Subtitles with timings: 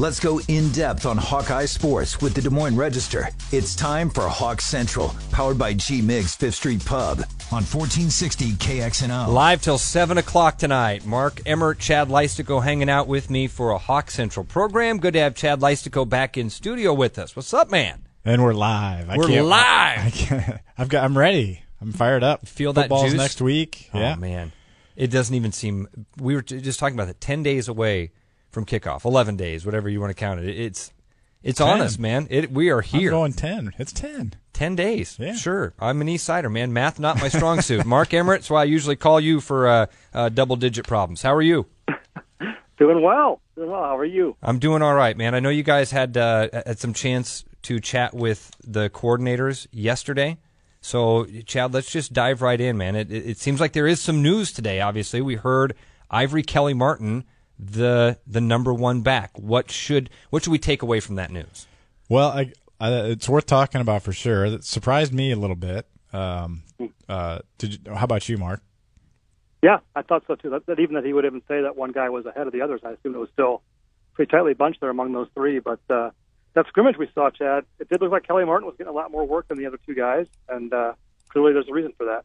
[0.00, 3.30] Let's go in depth on Hawkeye sports with the Des Moines Register.
[3.50, 7.18] It's time for Hawk Central, powered by G Migs Fifth Street Pub
[7.50, 9.26] on 1460 KXNO.
[9.26, 11.04] Live till 7 o'clock tonight.
[11.04, 14.98] Mark Emmert, Chad Leistikow hanging out with me for a Hawk Central program.
[14.98, 17.34] Good to have Chad Leistikow back in studio with us.
[17.34, 18.06] What's up, man?
[18.24, 19.10] And we're live.
[19.10, 19.98] I We're can't- live.
[20.06, 21.02] I can't, I've got.
[21.02, 21.62] I'm ready.
[21.80, 22.46] I'm fired up.
[22.46, 23.18] Feel that Football's juice?
[23.20, 23.90] next week.
[23.92, 24.14] Oh, yeah.
[24.14, 24.52] man.
[24.94, 25.88] It doesn't even seem.
[26.18, 27.20] We were just talking about it.
[27.20, 28.12] 10 days away
[28.50, 29.04] from kickoff.
[29.04, 30.58] 11 days, whatever you want to count it.
[30.58, 30.92] It's.
[31.40, 31.86] It's on 10.
[31.86, 32.26] us, man.
[32.30, 33.10] It, we are I'm here.
[33.10, 33.72] going ten.
[33.78, 34.34] It's ten.
[34.54, 35.16] 10 days.
[35.20, 35.34] Yeah.
[35.36, 35.72] Sure.
[35.78, 36.72] I'm an East Sider, man.
[36.72, 37.86] Math, not my strong suit.
[37.86, 41.22] Mark Emmert, that's why I usually call you for uh, uh, double digit problems.
[41.22, 41.66] How are you?
[42.78, 43.40] Doing well.
[43.54, 43.82] Doing well.
[43.82, 44.36] How are you?
[44.42, 45.34] I'm doing all right, man.
[45.34, 50.38] I know you guys had uh, had some chance to chat with the coordinators yesterday.
[50.80, 52.94] So, Chad, let's just dive right in, man.
[52.94, 54.80] It, it, it seems like there is some news today.
[54.80, 55.74] Obviously, we heard
[56.10, 57.24] Ivory Kelly Martin,
[57.58, 59.38] the the number one back.
[59.38, 61.66] What should what should we take away from that news?
[62.08, 64.46] Well, I, I, it's worth talking about for sure.
[64.46, 65.86] It surprised me a little bit.
[66.12, 66.62] Um,
[67.08, 68.62] uh, did you, how about you, Mark?
[69.62, 70.50] Yeah, I thought so too.
[70.50, 72.62] That, that even that he would even say that one guy was ahead of the
[72.62, 73.62] others, I assume it was still
[74.14, 75.58] pretty tightly bunched there among those three.
[75.58, 76.10] But uh,
[76.54, 79.10] that scrimmage we saw, Chad, it did look like Kelly Martin was getting a lot
[79.10, 80.92] more work than the other two guys, and uh,
[81.28, 82.24] clearly there's a reason for that.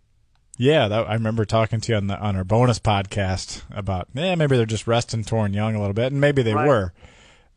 [0.58, 4.36] Yeah, that, I remember talking to you on the on our bonus podcast about yeah
[4.36, 6.68] maybe they're just resting Toren Young a little bit, and maybe they Right.
[6.68, 6.94] were,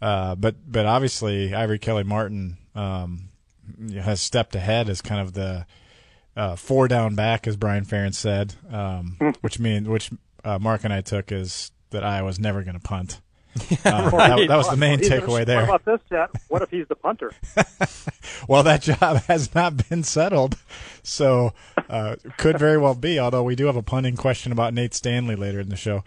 [0.01, 3.29] uh, but but obviously Ivory Kelly Martin um,
[4.01, 5.67] has stepped ahead as kind of the
[6.37, 10.11] uh, four down back, as Brian Ferentz said, um, which means which
[10.45, 13.21] uh, Mark and I took is that I was never going to punt.
[13.87, 15.65] Uh, that, that was the main takeaway there.
[15.67, 16.29] What about this, Chad?
[16.49, 17.33] What if he's the punter?
[18.49, 20.57] Well, that job has not been settled,
[21.03, 21.53] so
[21.89, 23.19] uh, could very well be.
[23.19, 26.05] Although we do have a punting question about Nate Stanley later in the show.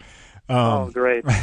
[0.48, 1.24] Um, oh, great.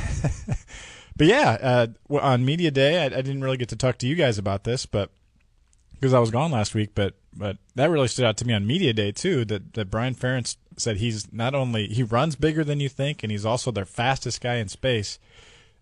[1.17, 1.88] But yeah, uh,
[2.19, 4.85] on media day, I, I didn't really get to talk to you guys about this,
[4.85, 5.09] but
[5.94, 6.91] because I was gone last week.
[6.94, 9.44] But but that really stood out to me on media day too.
[9.45, 13.31] That that Brian Ferentz said he's not only he runs bigger than you think, and
[13.31, 15.17] he's also their fastest guy in space.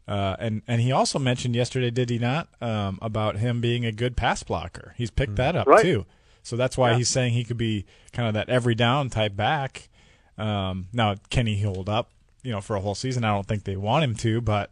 [0.07, 3.91] Uh, and and he also mentioned yesterday, did he not, um, about him being a
[3.91, 4.93] good pass blocker?
[4.97, 5.81] He's picked that up Right.
[5.81, 6.05] too.
[6.45, 6.97] So that's why Yeah.
[6.97, 9.89] he's saying he could be kind of that every down type back.
[10.37, 12.11] Um, now, can he hold up?
[12.43, 14.71] You know, for a whole season, I don't think they want him to, but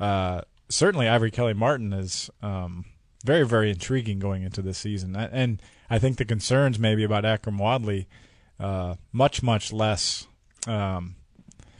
[0.00, 2.84] uh, certainly Ivory Kelly Martin is um,
[3.24, 5.14] very, very intriguing going into this season.
[5.14, 8.08] And I think the concerns maybe about Akrum Wadley
[8.58, 10.26] uh, much, much less
[10.66, 11.14] um,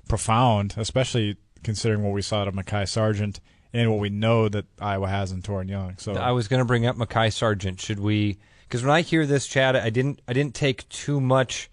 [0.08, 3.40] profound, especially considering what we saw out of Mekhi Sargent
[3.72, 5.96] and what we know that Iowa has in Toren Young.
[5.98, 7.80] So I was going to bring up Mekhi Sargent.
[7.80, 8.38] Should we?
[8.74, 11.70] Because when I hear this, Chad, I didn't I didn't take too much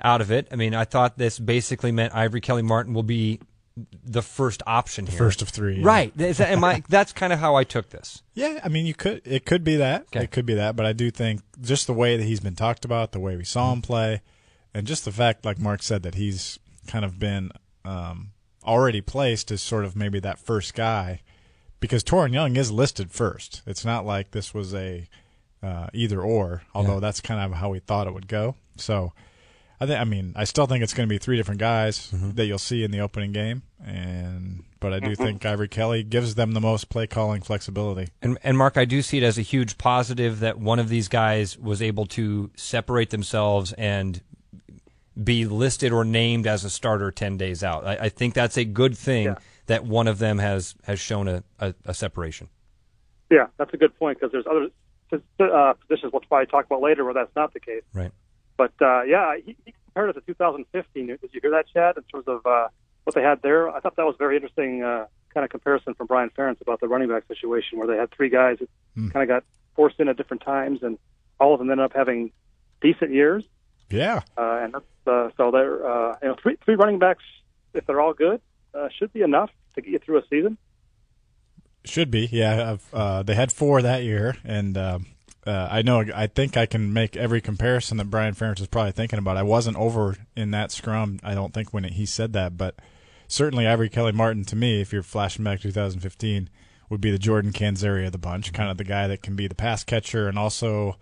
[0.00, 0.48] out of it.
[0.50, 3.40] I mean, I thought this basically meant Ivory Kelly Martin will be
[4.02, 5.18] the first option here.
[5.18, 5.86] first of three, yeah.
[5.86, 6.16] Right.
[6.16, 8.22] That, am I, that's kind of how I took this.
[8.32, 9.20] Yeah, I mean, you could.
[9.26, 10.04] It could be that.
[10.04, 10.24] Okay.
[10.24, 10.76] It could be that.
[10.76, 13.44] But I do think just the way that he's been talked about, the way we
[13.44, 14.22] saw him play,
[14.72, 17.50] and just the fact, like Mark said, that he's kind of been
[17.84, 18.30] um,
[18.64, 21.20] already placed as sort of maybe that first guy,
[21.80, 23.60] because Toren Young is listed first.
[23.66, 25.06] It's not like this was a
[25.62, 27.00] uh, either or, although Yeah.
[27.00, 28.54] that's kind of how we thought it would go.
[28.76, 29.12] So.
[29.82, 29.98] I think.
[29.98, 32.32] I mean, I still think it's going to be three different guys Mm-hmm.
[32.32, 36.34] that you'll see in the opening game, and but I do think Ivory Kelly gives
[36.34, 38.10] them the most play calling flexibility.
[38.20, 41.08] And, and Mark, I do see it as a huge positive that one of these
[41.08, 44.20] guys was able to separate themselves and
[45.24, 47.86] be listed or named as a starter 10 days out.
[47.86, 49.34] I, I think that's a good thing Yeah.
[49.66, 52.48] that one of them has, has shown a, a, a separation.
[53.30, 54.68] Yeah, that's a good point because there's other
[55.12, 57.82] uh, positions we'll probably talk about later where that's not the case.
[57.92, 58.12] Right.
[58.56, 61.06] But uh, yeah, he, he compared it to 2015.
[61.06, 61.96] Did you hear that, Chad?
[61.96, 62.68] In terms of uh,
[63.04, 64.82] what they had there, I thought that was very interesting.
[64.82, 68.10] Uh, kind of comparison from Brian Ferentz about the running back situation, where they had
[68.10, 68.68] three guys that
[69.12, 69.44] kind of got
[69.76, 70.98] forced in at different times, and
[71.38, 72.32] all of them ended up having
[72.80, 73.44] decent years.
[73.90, 77.24] Yeah, Uh, and that's, uh, so they're uh, you know three three running backs,
[77.74, 78.40] if they're all good,
[78.74, 80.58] uh, should be enough to get you through a season.
[81.84, 82.28] Should be.
[82.30, 84.98] Yeah, uh, they had four that year, and uh,
[85.46, 86.04] uh, I know.
[86.14, 89.36] I think I can make every comparison that Brian Ferentz is probably thinking about.
[89.36, 91.18] I wasn't over in that scrum.
[91.22, 92.76] I don't think when he said that, but
[93.28, 96.50] certainly Ivory Kelly Martin to me, if you're flashing back to 2015,
[96.90, 99.46] would be the Jordan Canzeri of the bunch, kind of the guy that can be
[99.46, 100.96] the pass catcher and also,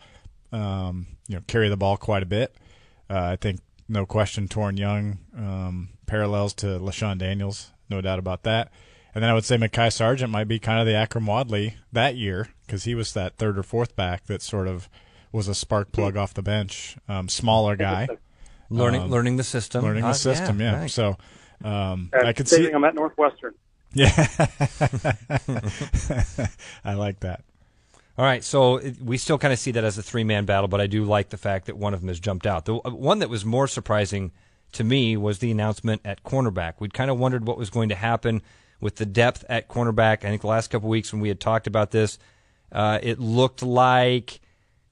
[0.53, 2.55] um, you know, carry the ball quite a bit.
[3.11, 8.43] Uh, I think no question, Toren Young um, parallels to LeShun Daniels, no doubt about
[8.45, 8.71] that.
[9.19, 12.15] And then I would say Mekhi Sargent might be kind of the Akrum Wadley that
[12.15, 14.89] year because he was that third or fourth back that sort of
[15.33, 18.07] was a spark plug off the bench, um, smaller guy,
[18.71, 19.85] Learning, Um, learning the system.
[19.85, 20.61] learning Uh, the system.
[20.61, 20.89] Yeah, right.
[20.89, 21.17] so
[21.65, 22.59] um, I could see.
[22.59, 23.55] saving them at Northwestern.
[23.93, 24.09] Yeah,
[26.85, 27.43] I like that.
[28.17, 30.81] All right, so we still kind of see that as a three man battle, but
[30.81, 32.67] I do like the fact that one of them has jumped out.
[32.67, 34.31] The uh, one that was more surprising
[34.75, 36.75] to me was the announcement at cornerback.
[36.79, 38.43] We'd kind of wondered what was going to happen
[38.81, 40.25] with the depth at cornerback.
[40.25, 42.19] I think the last couple weeks when we had talked about this,
[42.73, 44.41] uh, it looked like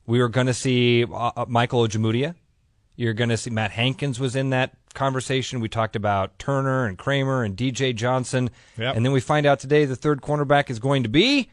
[0.07, 2.35] we were going to see uh, uh, Michael Ojemudia.
[2.97, 5.61] You're going to see Matt Hankins was in that conversation.
[5.61, 8.51] We talked about Turner and Kramer and DJ Johnson.
[8.79, 8.97] Yep.
[8.97, 11.51] And then we find out today the third cornerback is going to be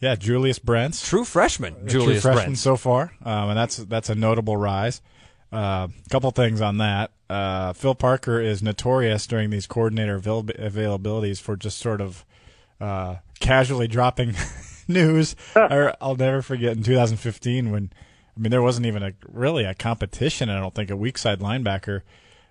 [0.00, 1.08] Yeah, Julius Brents.
[1.08, 2.58] true freshman Julius true freshman Brent.
[2.58, 5.00] so far, um, and that's that's a notable rise.
[5.52, 7.10] A uh, couple things on that.
[7.28, 12.24] Uh, Phil Parker is notorious during these coordinator avail- availabilities for just sort of
[12.80, 14.34] uh, casually dropping
[14.88, 15.34] news.
[15.56, 17.92] or I'll never forget in 2015 when
[18.36, 20.48] I mean there wasn't even a really a competition.
[20.48, 22.02] I don't think a weak side linebacker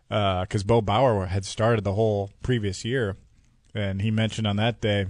[0.09, 3.15] because Bo Bower had started the whole previous year,
[3.73, 5.07] and he mentioned on that day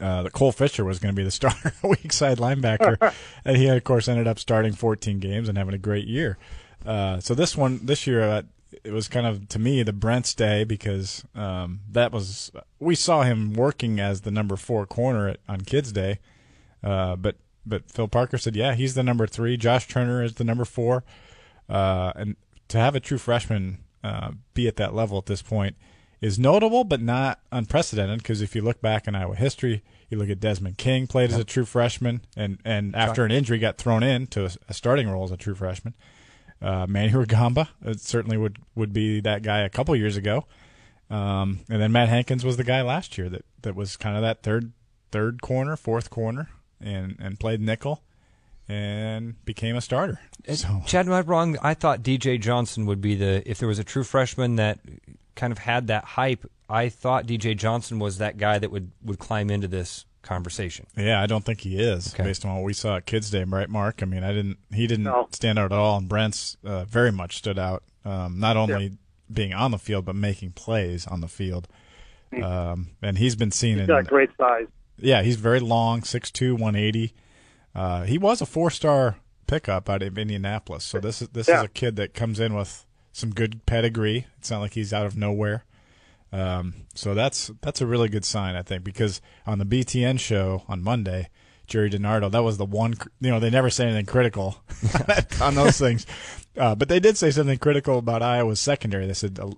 [0.00, 3.12] uh, that Cole Fisher was going to be the starter weak side linebacker,
[3.44, 6.38] and he of course ended up starting 14 games and having a great year.
[6.84, 8.42] Uh, so this one this year uh,
[8.84, 13.22] it was kind of to me the Brent's day because um, that was we saw
[13.22, 16.18] him working as the number four corner at, on Kids Day,
[16.82, 17.36] uh, but
[17.66, 19.56] but Phil Parker said yeah he's the number three.
[19.56, 21.04] Josh Turner is the number four,
[21.68, 22.36] uh, and
[22.68, 25.76] to have a true freshman uh, be at that level at this point
[26.20, 30.28] is notable but not unprecedented because if you look back in Iowa history, you look
[30.28, 34.02] at Desmond King played as a true freshman and, and after an injury got thrown
[34.02, 35.94] in to a, a starting role as a true freshman.
[36.62, 40.44] Uh, Manny Rugamba uh, certainly would, would be that guy a couple years ago.
[41.08, 44.22] Um, and then Matt Hankins was the guy last year that, that was kind of
[44.22, 44.72] that third
[45.10, 46.48] third corner, fourth corner,
[46.80, 48.02] and, and played nickel
[48.68, 50.20] and became a starter.
[50.54, 51.56] So Chad, am I wrong?
[51.62, 54.78] I thought DJ Johnson would be the if there was a true freshman that
[55.34, 56.48] kind of had that hype.
[56.68, 60.86] I thought DJ Johnson was that guy that would would climb into this conversation.
[60.96, 62.24] Yeah, I don't think he is Okay.
[62.24, 64.02] based on what we saw at Kids Day, right, Mark?
[64.02, 64.58] I mean, I didn't.
[64.72, 65.28] He didn't No.
[65.32, 67.82] stand out at all, and Brent's uh, very much stood out.
[68.04, 68.92] Um, not only
[69.32, 71.68] being on the field, but making plays on the field.
[72.42, 73.86] Um, and he's been seen He's in.
[73.88, 74.66] got great size.
[74.98, 77.12] Yeah, he's very long, 6'2", 180.
[77.74, 79.16] Uh, he was a four-star
[79.46, 82.84] pickup out of Indianapolis, so this is this is a kid that comes in with
[83.12, 84.26] some good pedigree.
[84.38, 85.64] It's not like he's out of nowhere.
[86.32, 90.62] Um, so that's that's a really good sign, I think, because on the BTN show
[90.68, 91.28] on Monday,
[91.66, 92.94] Jerry DiNardo, that was the one.
[93.20, 94.62] You know, they never say anything critical
[95.40, 96.06] on those things,
[96.56, 99.06] uh, but they did say something critical about Iowa's secondary.
[99.06, 99.50] They said uh,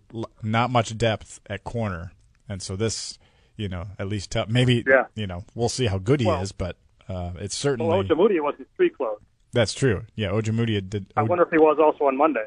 [0.43, 2.13] not much depth at corner,
[2.49, 3.19] and so this,
[3.57, 5.05] you know, at least tell, maybe, Yeah.
[5.15, 6.77] you know, we'll see how good he Well- is, but
[7.09, 9.21] uh, it's certainly Well, Ojemudia wasn't street clothes.
[9.53, 10.05] that's true.
[10.15, 11.13] Yeah, Ojemudia did.
[11.17, 12.47] I wonder if he was also on Monday.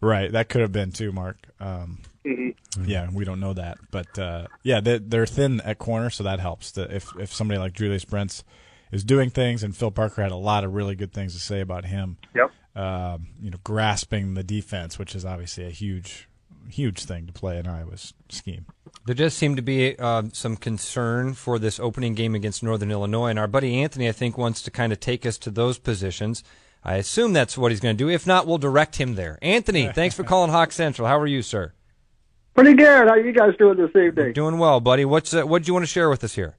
[0.00, 1.36] Right, that could have been too, Mark.
[1.58, 2.50] Um, hmm
[2.84, 6.40] Yeah, we don't know that, but uh, yeah, they, they're thin at corner, so that
[6.40, 6.72] helps.
[6.72, 8.44] The, if if somebody like Julius Brents
[8.92, 11.60] is doing things, and Phil Parker had a lot of really good things to say
[11.60, 12.16] about him.
[12.34, 12.52] Yep.
[12.76, 16.28] Um, you know, grasping the defense, which is obviously a huge,
[16.68, 18.66] huge thing to play in Iowa's scheme.
[19.06, 23.28] There does seem to be um, some concern for this opening game against Northern Illinois,
[23.28, 26.44] and our buddy Anthony, I think, wants to kind of take us to those positions.
[26.82, 28.08] I assume that's what he's going to do.
[28.08, 29.38] If not, we'll direct him there.
[29.42, 31.06] Anthony, thanks for calling Hawk Central.
[31.06, 31.72] How are you, sir?
[32.54, 33.08] Pretty good.
[33.08, 34.32] How you guys doing this evening?
[34.32, 35.04] Doing well, buddy.
[35.04, 36.56] What's uh, what do you want to share with us here?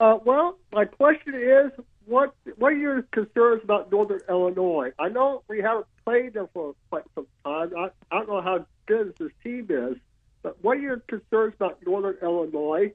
[0.00, 1.70] Uh, well, my question is,
[2.06, 4.90] what what are your concerns about Northern Illinois?
[4.98, 7.72] I know we haven't played them for quite some time.
[7.76, 9.96] I, I don't know how good this team is,
[10.42, 12.92] but what are your concerns about Northern Illinois?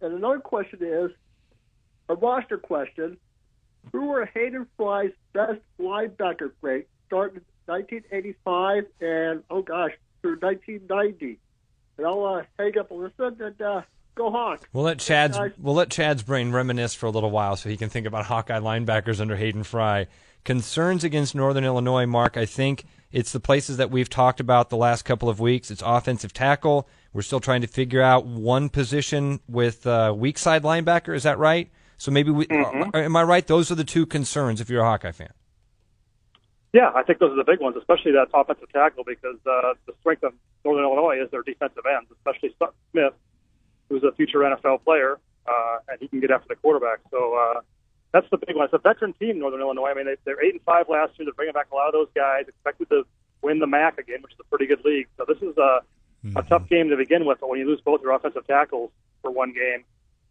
[0.00, 1.10] And another question is
[2.08, 3.16] a roster question:
[3.90, 9.92] Who were Hayden Fry's best linebacker grade starting in 1985 and oh gosh
[10.22, 11.40] through 1990?
[11.98, 13.82] And I'll uh, hang up and listen and uh,
[14.14, 14.66] go Hawks.
[14.72, 15.52] We'll let Chad's Guys.
[15.58, 18.58] we'll let Chad's brain reminisce for a little while so he can think about Hawkeye
[18.60, 20.06] linebackers under Hayden Fry.
[20.44, 22.36] Concerns against Northern Illinois, Mark.
[22.36, 25.70] I think it's the places that we've talked about the last couple of weeks.
[25.70, 26.88] It's offensive tackle.
[27.12, 31.14] We're still trying to figure out one position with uh, weak side linebacker.
[31.14, 31.70] Is that right?
[31.96, 33.46] So maybe we uh, am I right?
[33.46, 35.30] Those are the two concerns if you're a Hawkeye fan.
[36.74, 39.94] Yeah, I think those are the big ones, especially that offensive tackle, because uh, the
[40.00, 43.14] strength of Northern Illinois is their defensive ends, especially Sutton Smith,
[43.88, 46.98] who's a future NFL player, uh, and he can get after the quarterback.
[47.12, 47.60] So uh,
[48.10, 48.64] that's the big one.
[48.64, 49.90] It's a veteran team, Northern Illinois.
[49.90, 51.26] I mean, they, they're eight and five last year.
[51.26, 52.46] They're bringing back a lot of those guys.
[52.48, 53.06] Expected to
[53.40, 55.06] win the MAC again, which is a pretty good league.
[55.16, 55.78] So this is a,
[56.34, 57.38] a tough game to begin with.
[57.38, 58.90] But when you lose both your offensive tackles
[59.22, 59.84] for one game,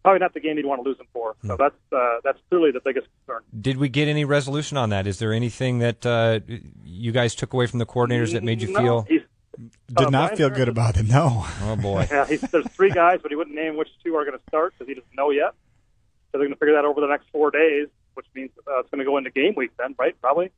[0.03, 1.36] probably not the game you'd want to lose them for.
[1.45, 3.43] So that's uh, that's clearly the biggest concern.
[3.60, 5.07] Did we get any resolution on that?
[5.07, 6.39] Is there anything that uh,
[6.83, 9.07] you guys took away from the coordinators that made you No, feel?
[9.07, 11.07] did Uh, not feel good about it.
[11.07, 11.45] No.
[11.63, 12.07] Oh boy.
[12.12, 14.74] Yeah, he's, there's three guys, but he wouldn't name which two are going to start
[14.74, 15.53] because he doesn't know yet.
[16.31, 18.89] So they're going to figure that over the next four days, which means uh, it's
[18.89, 20.19] going to go into game week then, right?
[20.19, 20.51] Probably.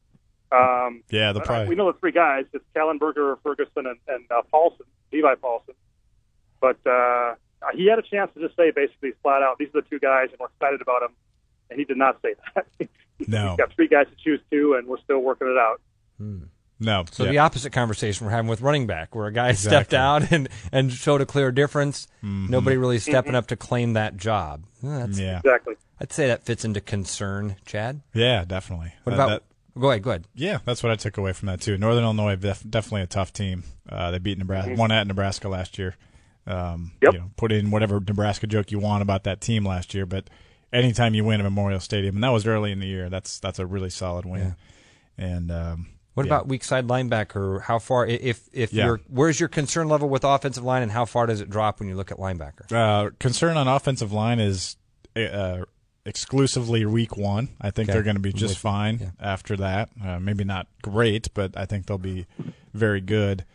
[0.51, 1.67] Um, Yeah, they'll but, uh, probably.
[1.69, 5.73] we know the three guys: it's Kallenberger, Ferguson, and, and uh, Paulson, Levi Paulson.
[6.61, 7.35] But uh,
[7.75, 10.29] he had a chance to just say basically flat out, "These are the two guys,
[10.31, 11.13] and we're excited about them."
[11.69, 12.89] And he did not say that.
[13.27, 13.51] No.
[13.51, 15.79] He's got three guys to choose to, and we're still working it out.
[16.19, 17.05] no.
[17.11, 17.31] So yeah.
[17.31, 20.91] the opposite conversation we're having with running back, where a guy stepped out and, and
[20.91, 22.07] showed a clear difference.
[22.21, 24.65] Nobody really stepping up to claim that job.
[24.85, 25.37] Uh, That's, yeah.
[25.39, 25.75] Exactly.
[25.99, 28.01] I'd say that fits into concern, Chad.
[28.13, 28.91] Yeah, definitely.
[29.05, 29.29] What Uh, about?
[29.29, 30.03] that- go ahead.
[30.03, 30.27] Go ahead.
[30.35, 31.77] Yeah, that's what I took away from that too.
[31.77, 33.63] Northern Illinois def- definitely a tough team.
[33.87, 35.95] Uh, they beat Nebraska, won at Nebraska last year.
[36.47, 37.13] Um, Yep.
[37.13, 40.29] You know, put in whatever Nebraska joke you want about that team last year, but
[40.71, 43.59] anytime you win at Memorial Stadium, and that was early in the year, that's that's
[43.59, 44.55] a really solid win.
[45.17, 46.33] And um, What yeah.
[46.33, 47.61] about weak side linebacker?
[47.63, 48.05] How far?
[48.05, 48.85] If if Yeah.
[48.85, 51.89] you're where's your concern level with offensive line, and how far does it drop when
[51.89, 52.71] you look at linebacker?
[52.71, 54.77] Uh, concern on offensive line is
[55.15, 55.63] uh,
[56.05, 57.49] exclusively week one.
[57.59, 57.93] I think Okay.
[57.93, 59.09] they're going to be just with fine Yeah.
[59.19, 59.89] after that.
[60.03, 62.25] Uh, maybe not great, but I think they'll be
[62.73, 63.45] very good.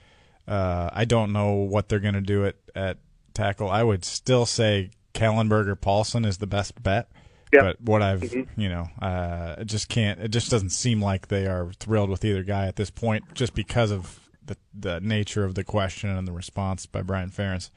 [0.50, 2.99] Uh, I don't know what they're going to do at, at
[3.35, 3.71] tackle.
[3.71, 7.09] I would still say Kallenberger Paulson is the best bet.
[7.52, 7.62] Yep.
[7.62, 10.21] But what I've, you know, uh, it just can't.
[10.21, 13.54] It just doesn't seem like they are thrilled with either guy at this point, just
[13.54, 17.71] because of the the nature of the question and the response by Brian Ferentz.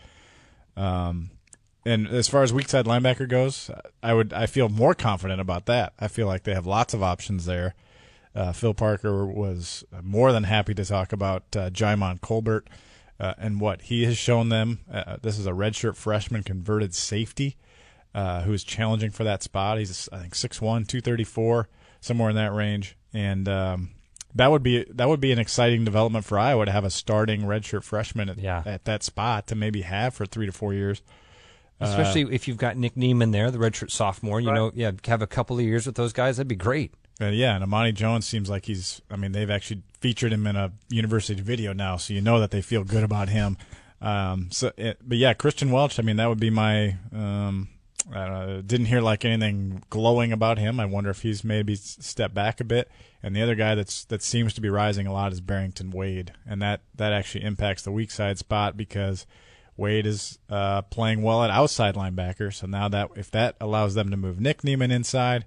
[0.75, 1.31] Um,
[1.85, 3.69] and as far as weak side linebacker goes,
[4.01, 5.93] I would I feel more confident about that.
[5.99, 7.73] I feel like they have lots of options there.
[8.35, 12.67] Uh, Phil Parker was more than happy to talk about uh, Djimon Colbert
[13.19, 14.79] uh, and what he has shown them.
[14.91, 17.57] Uh, this is a redshirt freshman converted safety
[18.15, 19.77] uh, who is challenging for that spot.
[19.77, 21.69] He's I think 6'1", 234,
[22.01, 23.91] somewhere in that range, and um,
[24.35, 27.41] that would be that would be an exciting development for Iowa to have a starting
[27.41, 28.63] redshirt freshman at, Yeah.
[28.65, 31.01] at that spot to maybe have for three to four years.
[31.79, 34.39] Especially if you've got Nick Niemann there, the redshirt sophomore.
[34.39, 34.55] You Right.
[34.55, 36.37] know, yeah, have a couple of years with those guys.
[36.37, 36.93] That'd be great.
[37.21, 39.01] Uh, yeah, and Amani Jones seems like he's.
[39.09, 42.51] I mean, they've actually featured him in a university video now, so you know that
[42.51, 43.57] they feel good about him.
[44.01, 45.99] Um, so, it, but yeah, Christian Welch.
[45.99, 46.97] I mean, that would be my.
[47.13, 47.69] Um,
[48.11, 50.79] I know, didn't hear like anything glowing about him.
[50.79, 52.91] I wonder if he's maybe stepped back a bit.
[53.21, 56.33] And the other guy that's that seems to be rising a lot is Barrington Wade,
[56.45, 59.25] and that that actually impacts the weak side spot because
[59.77, 62.53] Wade is uh, playing well at outside linebacker.
[62.53, 65.45] So now that if that allows them to move Nick Niemann inside,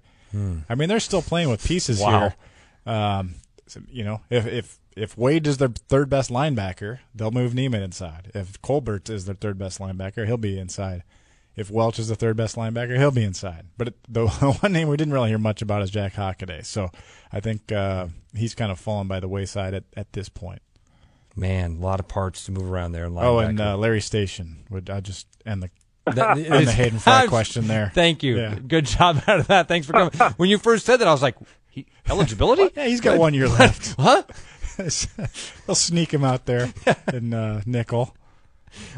[0.69, 2.21] I mean they're still playing with pieces Wow.
[2.21, 2.93] here.
[2.93, 3.35] Um,
[3.67, 7.83] so, you know, if if if Wade is their third best linebacker, they'll move Niemann
[7.83, 8.31] inside.
[8.35, 11.03] If Colbert is their third best linebacker, he'll be inside.
[11.55, 13.67] If Welch is the third best linebacker, he'll be inside.
[13.79, 14.27] But it, the
[14.61, 16.65] one name we didn't really hear much about is Jack Hockaday.
[16.67, 16.91] So
[17.33, 20.61] I think uh, he's kind of fallen by the wayside at, at this point.
[21.35, 23.07] Man, a lot of parts to move around there.
[23.07, 25.71] in Oh, and uh, Larry Station would I just end the
[26.07, 27.91] That- end the Hayden Fry question there.
[27.95, 28.39] Thank you.
[28.39, 28.55] Yeah.
[28.55, 29.69] Good job out of that.
[29.69, 30.13] Thanks for coming.
[30.37, 31.37] when you first said that, I was like,
[31.69, 32.71] he, eligibility?
[32.77, 33.95] Yeah, he's got one year left.
[33.99, 34.23] huh?
[34.79, 36.73] They'll sneak him out there
[37.13, 38.15] in uh, nickel.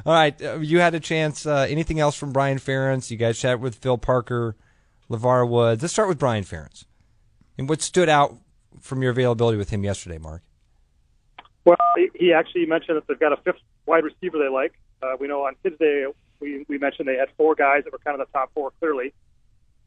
[0.05, 1.47] All right, uh, you had a chance.
[1.47, 3.11] Uh, anything else from Brian Ferentz?
[3.13, 4.57] You guys chat with Phil Parker,
[5.09, 5.83] LeVar Woods.
[5.83, 6.85] Let's start with Brian Ferentz.
[7.57, 8.35] And what stood out
[8.81, 10.43] from your availability with him yesterday, Mark?
[11.65, 14.73] Well, he- he actually mentioned that they've got a fifth wide receiver they like.
[15.01, 16.07] Uh, we know on Tuesday
[16.41, 19.13] we, we mentioned they had four guys that were kind of the top four clearly,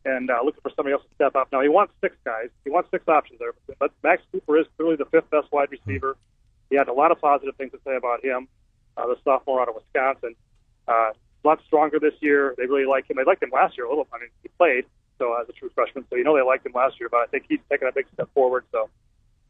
[0.05, 1.49] and uh, looking for somebody else to step up.
[1.51, 2.49] Now he wants six guys.
[2.63, 6.17] He wants six options there, but Max Cooper is clearly the fifth best wide receiver.
[6.69, 8.47] He had a lot of positive things to say about him.
[8.97, 10.35] Uh, the sophomore out of Wisconsin,
[10.87, 11.11] uh,
[11.43, 12.55] a lot stronger this year.
[12.57, 13.17] They really like him.
[13.17, 14.07] They liked him last year a little.
[14.13, 14.85] I mean, he played
[15.17, 17.09] so as a true freshman, so you know they liked him last year.
[17.09, 18.65] But I think he's taken a big step forward.
[18.71, 18.89] So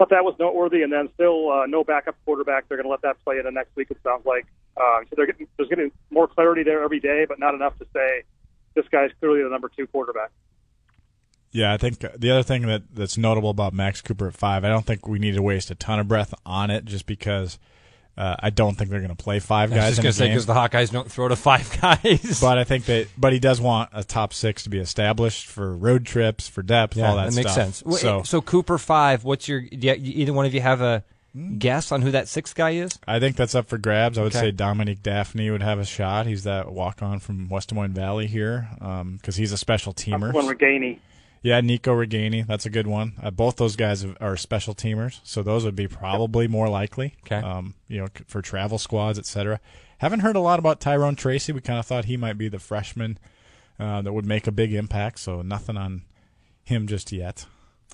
[0.02, 0.82] thought that was noteworthy.
[0.82, 2.68] And then still uh, no backup quarterback.
[2.68, 3.92] They're going to let that play into next week.
[3.92, 7.40] It sounds like uh, so they're getting there's getting more clarity there every day, but
[7.40, 8.24] not enough to say
[8.74, 10.32] this guy's clearly the number two quarterback.
[11.52, 14.70] Yeah, I think the other thing that that's notable about Max Cooper at five, I
[14.70, 17.60] don't think we need to waste a ton of breath on it, just because
[18.18, 20.10] uh, I don't think they're going to play five I was guys just in going
[20.10, 20.34] a to say game.
[20.34, 22.40] because the Hawkeyes don't throw to five guys.
[22.42, 25.76] But I think that, but he does want a top six to be established for
[25.76, 27.76] road trips, for depth, yeah, all that, That makes stuff.
[27.76, 27.84] sense.
[27.88, 29.24] Wh- So so Cooper five.
[29.24, 29.62] What's your?
[29.62, 31.04] Do you, either one of you have a
[31.58, 33.00] guess on who that sixth guy is?
[33.08, 34.18] I think that's up for grabs.
[34.18, 34.48] I would Okay.
[34.48, 36.26] say Dominique Dafney would have a shot.
[36.28, 40.34] He's that walk on from West Des Moines Valley here because he's a special teamer.
[40.34, 41.00] One Ragaini.
[41.44, 43.14] Yeah, Nico Ragaini, that's a good one.
[43.22, 47.16] Uh, both those guys are special teamers, so those would be probably more likely.
[47.26, 47.38] Okay.
[47.38, 49.60] Um, you know, for travel squads, etc.
[49.98, 51.52] Haven't heard a lot about Tyrone Tracy.
[51.52, 53.18] We kind of thought he might be the freshman
[53.80, 55.20] uh, that would make a big impact.
[55.20, 56.04] So nothing on
[56.64, 57.46] him just yet.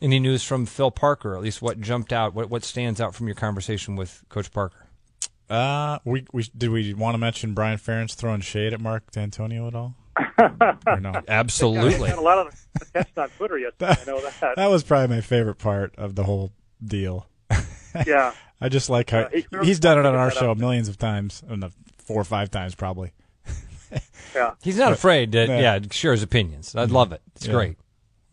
[0.01, 1.35] Any news from Phil Parker?
[1.35, 2.33] At least what jumped out?
[2.33, 4.87] What what stands out from your conversation with Coach Parker?
[5.49, 9.67] Uh, we we did we want to mention Brian Ferentz throwing shade at Mark Dantonio
[9.67, 9.95] at all?
[10.37, 11.21] Or no?
[11.27, 12.09] Absolutely.
[12.09, 13.95] Got a lot of attention on Twitter yesterday.
[14.01, 14.55] I know that.
[14.55, 16.51] That was probably my favorite part of the whole
[16.83, 17.27] deal.
[18.05, 18.33] Yeah.
[18.61, 20.57] I just like how Uh, he he's done it on our show out.
[20.59, 23.11] millions of times, uh, no, four or five times probably.
[24.35, 24.53] Yeah.
[24.61, 25.59] He's not afraid to, Yeah.
[25.77, 26.75] yeah, share his opinions.
[26.75, 27.21] I love it.
[27.35, 27.53] It's Yeah.
[27.53, 27.77] great.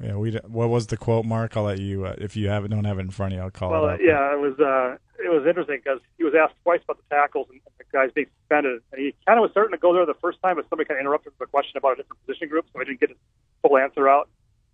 [0.05, 0.33] Yeah, we.
[0.47, 1.57] What was the quote, Mark?
[1.57, 2.05] I'll let you.
[2.05, 3.87] Uh, if you have it, don't have it in front of you, I'll call Well,
[3.89, 3.95] it.
[3.95, 4.01] up.
[4.03, 7.47] yeah, it was uh, it was interesting because he was asked twice about the tackles
[7.51, 10.19] and the guys being suspended, and he kind of was starting to go there the
[10.21, 12.67] first time, but somebody kind of interrupted with a question about a different position group,
[12.73, 13.19] so he didn't get his
[13.63, 14.29] full answer out.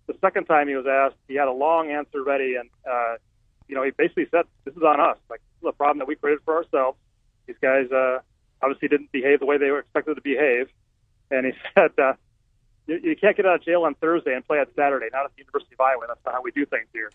[0.07, 3.15] The second time he was asked, he had a long answer ready, and uh,
[3.69, 5.17] you know, he basically said, "This is on us.
[5.29, 6.97] Like this is a problem that we created for ourselves.
[7.47, 8.19] These guys uh,
[8.61, 10.67] obviously didn't behave the way they were expected to behave,"
[11.29, 11.91] and he said.
[11.97, 12.13] Uh,
[12.87, 15.31] you, you can't get out of jail on Thursday and play on Saturday, not at
[15.35, 16.05] the University of Iowa.
[16.07, 17.11] That's not how we do things here.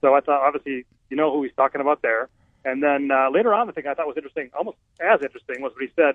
[0.00, 2.28] So I thought, obviously, you know who he's talking about there.
[2.64, 5.72] And then uh, later on, the thing I thought was interesting, almost as interesting, was
[5.72, 6.14] what he said.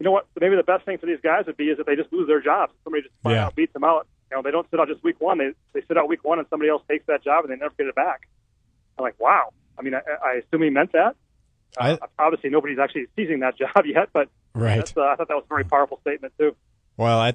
[0.00, 0.26] You know what?
[0.40, 2.40] Maybe the best thing for these guys would be is that they just lose their
[2.40, 2.72] jobs.
[2.84, 3.46] Somebody just Yeah.
[3.46, 4.06] out beats them out.
[4.30, 5.38] You know, they don't sit out just week one.
[5.38, 7.74] They they sit out week one, and somebody else takes that job, and they never
[7.76, 8.22] get it back.
[8.98, 9.50] I'm like, wow.
[9.78, 11.14] I mean, I, I assume he meant that.
[11.78, 14.76] I- Uh, obviously, nobody's actually seizing that job yet, but Right.
[14.76, 16.54] that's, uh, I thought that was a very powerful statement too.
[16.96, 17.34] Well, I,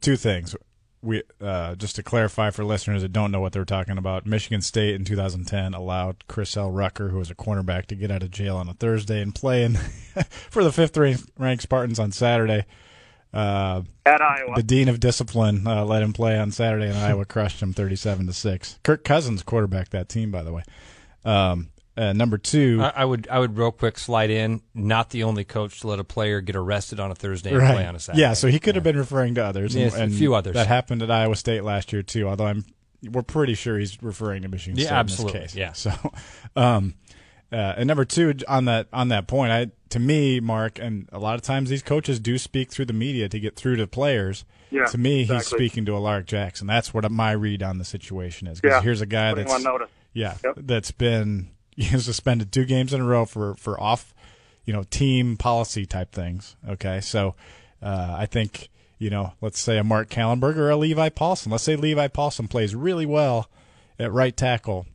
[0.00, 0.54] two things.
[1.00, 4.26] We uh, just to clarify for listeners that don't know what they're talking about.
[4.26, 6.72] Michigan State in 2010 allowed Chris L.
[6.72, 9.62] Rucker, who was a cornerback, to get out of jail on a Thursday and play
[9.62, 9.74] in
[10.50, 10.96] for the fifth
[11.38, 12.64] ranked Spartans on Saturday.
[13.32, 17.26] Uh, At Iowa, the dean of discipline uh, let him play on Saturday, and Iowa
[17.26, 18.80] crushed him 37 to six.
[18.82, 20.62] Kirk Cousins quarterbacked that team, by the way.
[21.24, 24.62] Um, uh, number two, I, I would I would real quick slide in.
[24.72, 27.74] Not the only coach to let a player get arrested on a Thursday and right?
[27.74, 28.20] play on a Saturday.
[28.22, 30.54] Yeah, so he could have been referring to others, Yes, a and few others.
[30.54, 32.28] That happened at Iowa State last year too.
[32.28, 32.64] Although I'm,
[33.10, 35.58] we're pretty sure he's referring to Michigan Yeah, State absolutely, in this case.
[35.58, 35.72] yeah.
[35.72, 36.12] So,
[36.56, 36.94] um,
[37.50, 41.18] uh, and number two on that on that point, I to me, Mark, and a
[41.18, 44.44] lot of times these coaches do speak through the media to get through to players.
[44.70, 46.66] Yeah, to me, he's speaking to Alaric Jackson.
[46.66, 48.60] That's what my read on the situation is.
[48.60, 49.64] 'Cause Yeah, here's a guy putting that's
[50.12, 50.54] yeah, Yep.
[50.58, 51.48] that's been
[51.84, 54.12] you know, suspended two games in a row for for off,
[54.64, 56.56] you know, team policy type things.
[56.68, 57.36] Okay, so
[57.80, 61.52] uh, I think you know, let's say a Mark Kallenberg or a Levi Paulson.
[61.52, 63.48] Let's say Levi Paulson plays really well
[63.96, 64.86] at right tackle.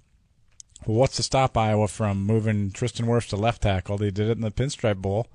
[0.85, 3.97] Well, what's to stop Iowa from moving Tristan Wirfs to left tackle?
[3.97, 5.27] They did it in the Pinstripe Bowl,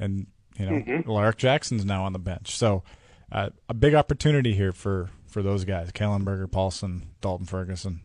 [0.00, 0.28] and
[0.58, 1.10] you know, Mm-hmm.
[1.10, 2.56] Lark Jackson's now on the bench.
[2.56, 2.82] So
[3.30, 8.00] uh, a big opportunity here for for those guys: Kallenberger, Paulson, Dalton Ferguson.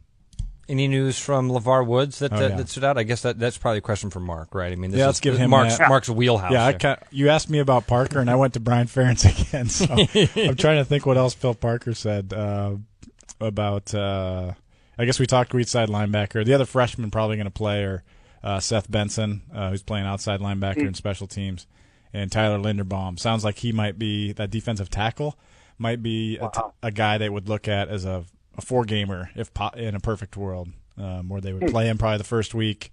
[0.71, 2.55] Any news from LeVar Woods that, Oh, that, yeah.
[2.57, 2.97] that stood out?
[2.97, 4.71] I guess that, that's probably a question for Mark, right?
[4.71, 5.89] I mean, this Yeah, let's give him Mark's, that.
[5.89, 6.51] Mark's wheelhouse.
[6.53, 6.79] Yeah, I here.
[6.79, 9.67] ca you asked me about Parker, and I went to Brian Ferentz again.
[9.67, 9.86] So
[10.49, 12.75] I'm trying to think what else Phil Parker said uh,
[13.41, 13.93] about.
[13.93, 14.53] Uh,
[14.97, 16.45] I guess we talked weak side linebacker.
[16.45, 18.03] The other freshman probably going to play are
[18.43, 21.67] uh, Seth Benson, uh, who's playing outside linebacker in special teams,
[22.13, 23.19] and Tyler Linderbaum.
[23.19, 25.38] Sounds like he might be that defensive tackle.
[25.77, 26.73] Might be Wow.
[26.84, 28.23] a guy they would look at as a,
[28.58, 31.98] a four gamer if po- in a perfect world, um, where they would play him
[31.98, 32.92] probably the first week.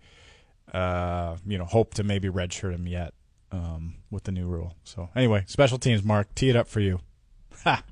[0.72, 3.14] Uh, you know, hope to maybe redshirt him yet
[3.52, 4.74] um, with the new rule.
[4.84, 7.00] So anyway, special teams, Mark, tee it up for you.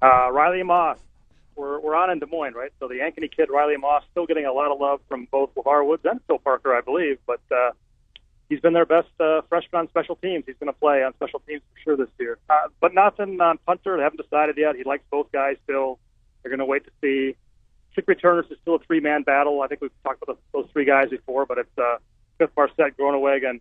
[0.02, 0.98] Uh, Riley Moss.
[1.56, 2.70] We're, we're on in Des Moines, right?
[2.78, 5.86] So the Ankeny kid, Riley Moss, still getting a lot of love from both LeVar
[5.86, 7.18] Woods and Phil Parker, I believe.
[7.26, 7.70] But uh,
[8.50, 10.44] he's been their best uh, freshman on special teams.
[10.46, 12.36] He's going to play on special teams for sure this year.
[12.50, 13.96] Uh, but nothing on punter.
[13.96, 14.76] They haven't decided yet.
[14.76, 15.98] He likes both guys still.
[16.42, 17.36] They're going to wait to see.
[17.96, 19.62] Kick returners is still a three-man battle.
[19.62, 21.96] I think we've talked about those, three guys before, but it's uh,
[22.36, 23.60] Smith, Marsette, Groneweg, and,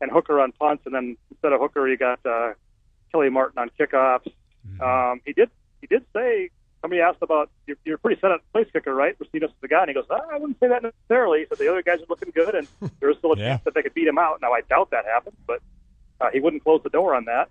[0.00, 0.84] and Hooker on punts.
[0.86, 2.54] And then instead of Hooker, you got uh,
[3.12, 4.26] Kelly Martin on kickoffs.
[4.80, 5.50] Um, he did
[5.82, 6.48] he did say
[6.80, 9.14] somebody asked about you're, you're pretty set at place kicker, right?
[9.18, 11.40] Recinos is the guy, and he goes, "Ah, I wouldn't say that necessarily.
[11.40, 12.66] He said the other guys are looking good, and
[13.00, 13.48] there's still a Yeah.
[13.50, 14.40] chance that they could beat him out.
[14.40, 15.60] Now I doubt that happens, but
[16.22, 17.50] uh, he wouldn't close the door on that.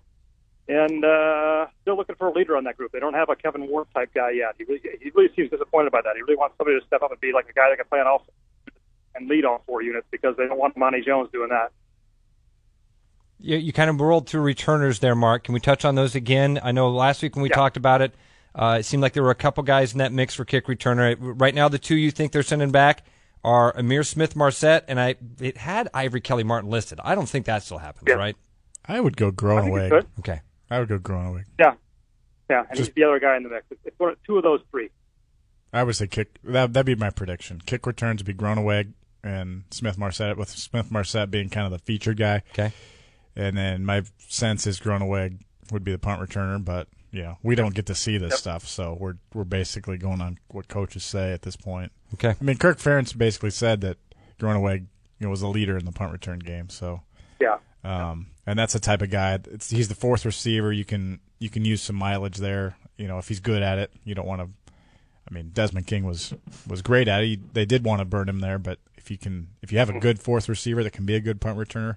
[0.66, 2.90] And uh, still looking for a leader on that group.
[2.92, 4.54] They don't have a Kevin Ward type guy yet.
[4.56, 6.12] He really, he really seems disappointed by that.
[6.16, 8.00] He really wants somebody to step up and be like a guy that can play
[8.00, 8.24] on all
[9.14, 11.70] and lead all four units because they don't want Monty Jones doing that.
[13.38, 15.44] You, you kind of rolled through returners there, Mark.
[15.44, 16.58] Can we touch on those again?
[16.62, 17.56] I know last week when we Yeah.
[17.56, 18.14] talked about it,
[18.54, 21.16] uh, it seemed like there were a couple guys in that mix for kick returner.
[21.20, 23.02] Right now, the two you think they're sending back
[23.42, 26.98] are Ihmir Smith Marsette, and I it had Ivory Kelly Martin listed.
[27.04, 28.14] I don't think that still happens, Yeah.
[28.14, 28.36] right?
[28.86, 29.80] I would go I think Groneweg.
[29.82, 30.06] it's good.
[30.20, 30.40] Okay.
[30.70, 31.44] I would go Groneweg.
[31.58, 31.74] Yeah,
[32.50, 33.64] yeah, and Just- he's the other guy in the mix.
[33.70, 34.90] It's, it's one of, two of those three.
[35.72, 36.38] I would say kick.
[36.44, 37.60] That that'd be my prediction.
[37.66, 41.78] Kick returns would be Groneweg and Smith Marsette, with Smith Marsette being kind of the
[41.84, 42.42] featured guy.
[42.52, 42.72] Okay.
[43.34, 45.38] And then my sense is Groneweg
[45.72, 48.38] would be the punt returner, but yeah, we don't get to see this Yep.
[48.38, 51.90] stuff, so we're we're basically going on what coaches say at this point.
[52.14, 52.34] Okay.
[52.40, 53.96] I mean, Kirk Ferentz basically said that
[54.38, 54.80] Groneweg
[55.18, 57.00] you know, was a leader in the punt return game, so
[57.40, 57.56] Yeah.
[57.84, 59.38] Um, and that's the type of guy.
[59.50, 60.72] It's, he's the fourth receiver.
[60.72, 62.76] You can you can use some mileage there.
[62.96, 64.48] You know, if he's good at it, you don't want to.
[65.30, 66.34] I mean, Desmond King was
[66.68, 67.26] was great at it.
[67.26, 69.90] He, they did want to burn him there, but if you can, if you have
[69.90, 71.96] a good fourth receiver that can be a good punt returner,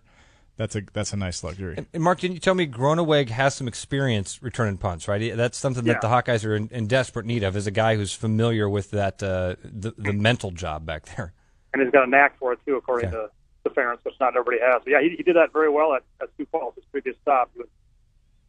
[0.55, 1.75] that's a that's a nice luxury.
[1.77, 5.35] And, and Mark, didn't you tell me Groneweg has some experience returning punts, right?
[5.35, 5.93] That's something Yeah.
[5.93, 8.91] that the Hawkeyes are in, in desperate need of, is a guy who's familiar with
[8.91, 11.33] that uh, the the mental job back there.
[11.73, 13.15] and he's got a knack for it too, according Okay.
[13.17, 13.29] to the
[13.69, 14.81] Ferentz, which not everybody has.
[14.83, 17.49] But yeah, he, he did that very well at, at Sioux Falls, his previous stop.
[17.53, 17.67] He was,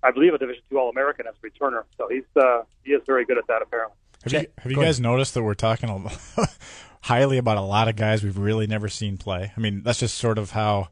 [0.02, 1.84] I believe, a Division two All American as a returner.
[1.96, 3.96] So he's uh, he is very good at that, apparently.
[4.24, 6.46] Have you, have you Go guys noticed that we're talking a-
[7.02, 9.52] highly about a lot of guys we've really never seen play?
[9.56, 10.88] I mean, that's just sort of how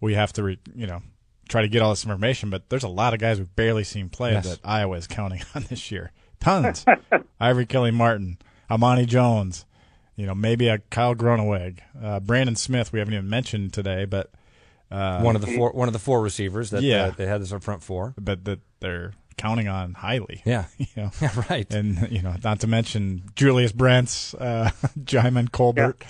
[0.00, 1.02] we have to, re, you know,
[1.48, 2.50] try to get all this information.
[2.50, 4.46] But there's a lot of guys we've barely seen play Yes.
[4.48, 6.12] that Iowa is counting on this year.
[6.40, 6.84] Tons.
[7.40, 8.36] Ivory Kelly Martin,
[8.70, 9.64] Amani Jones,
[10.16, 12.92] you know, maybe a Kyle Groneweg, uh, Brandon Smith.
[12.92, 14.30] We haven't even mentioned today, but
[14.88, 17.04] one of the four one of the four receivers that Yeah.
[17.06, 18.14] uh, they had as our front four.
[18.18, 20.42] but that they're counting on highly.
[20.46, 21.10] Yeah, you know.
[21.20, 21.70] yeah, right.
[21.72, 26.02] and you know, not to mention Julius Brents, uh, Djimon Colbert,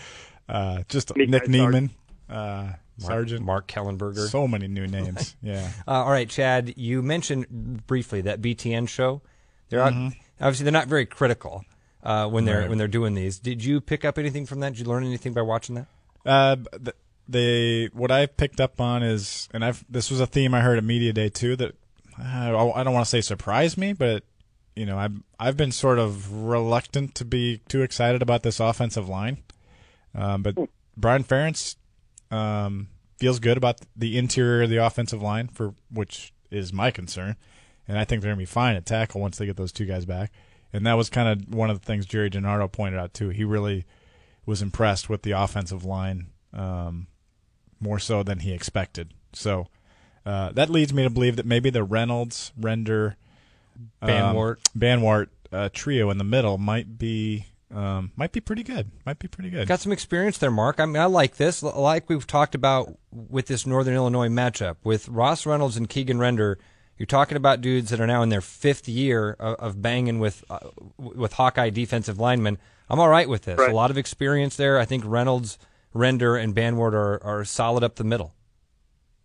[0.49, 1.91] uh, just Nick Nick Niemann,
[2.31, 3.45] uh, Mark, Sergeant.
[3.45, 4.29] Mark Kallenberger.
[4.29, 5.37] So many new names.
[5.43, 9.23] Yeah, Uh, all right, Chad, you mentioned briefly that BTN show.
[9.69, 10.09] They're Mm-hmm.
[10.41, 11.65] obviously they're not very critical
[12.07, 12.69] uh, when they're Right.
[12.71, 13.39] when they're doing these.
[13.39, 14.71] Did you pick up anything from that?
[14.75, 15.87] Did you learn anything by watching that?
[16.25, 16.97] uh, th-
[17.29, 20.79] they what I picked up on is, and I've this was a theme I heard
[20.79, 21.75] at media day too that
[22.19, 24.23] uh, I don't want to say surprised me, but
[24.77, 29.09] you know, I've I've been sort of reluctant to be too excited about this offensive
[29.09, 29.39] line.
[30.15, 30.55] Um, but
[30.97, 31.77] Brian Ferentz
[32.31, 32.89] um,
[33.19, 37.37] feels good about the interior of the offensive line, for which is my concern,
[37.89, 39.85] and I think they're going to be fine at tackle once they get those two
[39.87, 40.31] guys back.
[40.77, 43.31] And that was kind of one of the things Jerry DiNardo pointed out too.
[43.31, 43.87] He really
[44.45, 47.07] was impressed with the offensive line um,
[47.81, 49.15] more so than he expected.
[49.33, 49.69] So
[50.27, 53.17] uh, that leads me to believe that maybe the Reynolds, Render,
[54.03, 54.57] um, Banwart.
[54.77, 58.91] Banwart uh, trio in the middle might be um, might be pretty good.
[59.07, 59.67] Might be pretty good.
[59.67, 60.79] Got some experience there, Mark.
[60.79, 61.63] I mean, I like this.
[61.63, 66.59] Like we've talked about with this Northern Illinois matchup with Ross Reynolds and Keegan Render.
[66.99, 70.45] You're talking about dudes that are now in their fifth year of, of banging with
[70.49, 72.59] uh, with Hawkeye defensive linemen.
[72.89, 73.59] I'm all right with this.
[73.59, 73.71] Right.
[73.71, 74.79] A lot of experience there.
[74.79, 75.59] I think Reynolds,
[75.93, 78.33] Render, and Banwart are, are solid up the middle.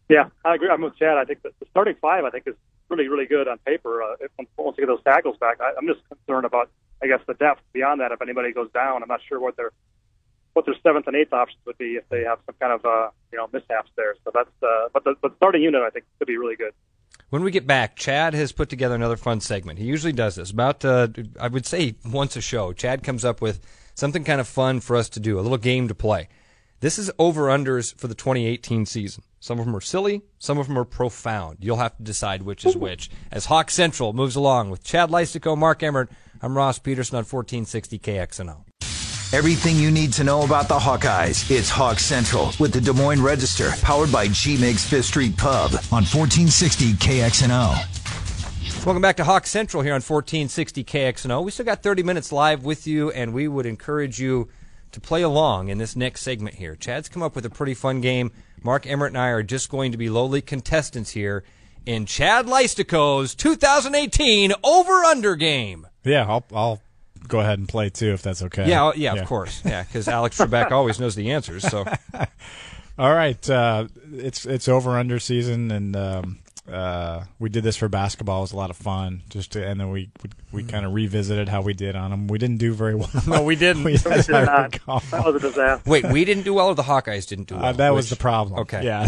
[0.09, 0.67] Yeah, I agree.
[0.69, 1.17] I'm with Chad.
[1.17, 2.55] I think the starting five, I think, is
[2.89, 4.03] really, really good on paper.
[4.03, 6.69] Uh, if, once you get those tackles back, I, I'm just concerned about,
[7.01, 8.11] I guess, the depth beyond that.
[8.11, 9.71] If anybody goes down, I'm not sure what their
[10.53, 13.09] what their seventh and eighth options would be if they have some kind of uh,
[13.31, 14.15] you know mishaps there.
[14.25, 16.73] So that's, uh, but the, the starting unit, I think, could be really good.
[17.29, 19.79] When we get back, Chad has put together another fun segment.
[19.79, 21.07] He usually does this about, uh,
[21.39, 22.73] I would say, once a show.
[22.73, 23.61] Chad comes up with
[23.95, 26.27] something kind of fun for us to do, a little game to play.
[26.81, 29.23] This is over unders for the 2018 season.
[29.39, 31.59] Some of them are silly, some of them are profound.
[31.61, 33.09] You'll have to decide which is which.
[33.31, 37.99] As Hawk Central moves along with Chad Leistikow, Mark Emmert, I'm Ross Peterson on 1460
[37.99, 38.65] KXNO.
[39.33, 41.49] Everything you need to know about the Hawkeyes.
[41.49, 45.71] It's Hawk Central with the Des Moines Register, powered by G Migs Fifth Street Pub
[45.89, 48.85] on 1460 KXNO.
[48.85, 51.45] Welcome back to Hawk Central here on 1460 KXNO.
[51.45, 54.49] We still got 30 minutes live with you, and we would encourage you
[54.91, 56.75] to play along in this next segment here.
[56.75, 58.33] Chad's come up with a pretty fun game.
[58.61, 61.45] Mark Emmert and I are just going to be lowly contestants here
[61.85, 65.87] in Chad Leistikow's 2018 over-under game.
[66.03, 66.81] Yeah, I'll I'll
[67.27, 68.67] go ahead and play too if that's okay.
[68.69, 69.61] Yeah, oh, yeah, of course.
[69.65, 71.67] Yeah, because Alex Trebek always knows the answers.
[71.69, 71.85] So
[72.99, 76.39] All right, uh, it's it's over under season, and um,
[76.71, 78.39] uh, we did this for basketball.
[78.39, 79.23] It was a lot of fun.
[79.29, 82.27] Just to, and then we we, we kind of revisited how we did on them.
[82.27, 83.09] We didn't do very well.
[83.25, 83.83] no, we didn't.
[83.85, 84.73] We- as Did not.
[84.73, 84.99] recall.
[85.09, 85.89] That was a disaster.
[85.89, 87.65] Wait, we didn't do well, or the Hawkeyes didn't do well?
[87.65, 88.59] Uh, that was the problem.
[88.59, 88.83] Okay.
[88.85, 89.05] Yeah,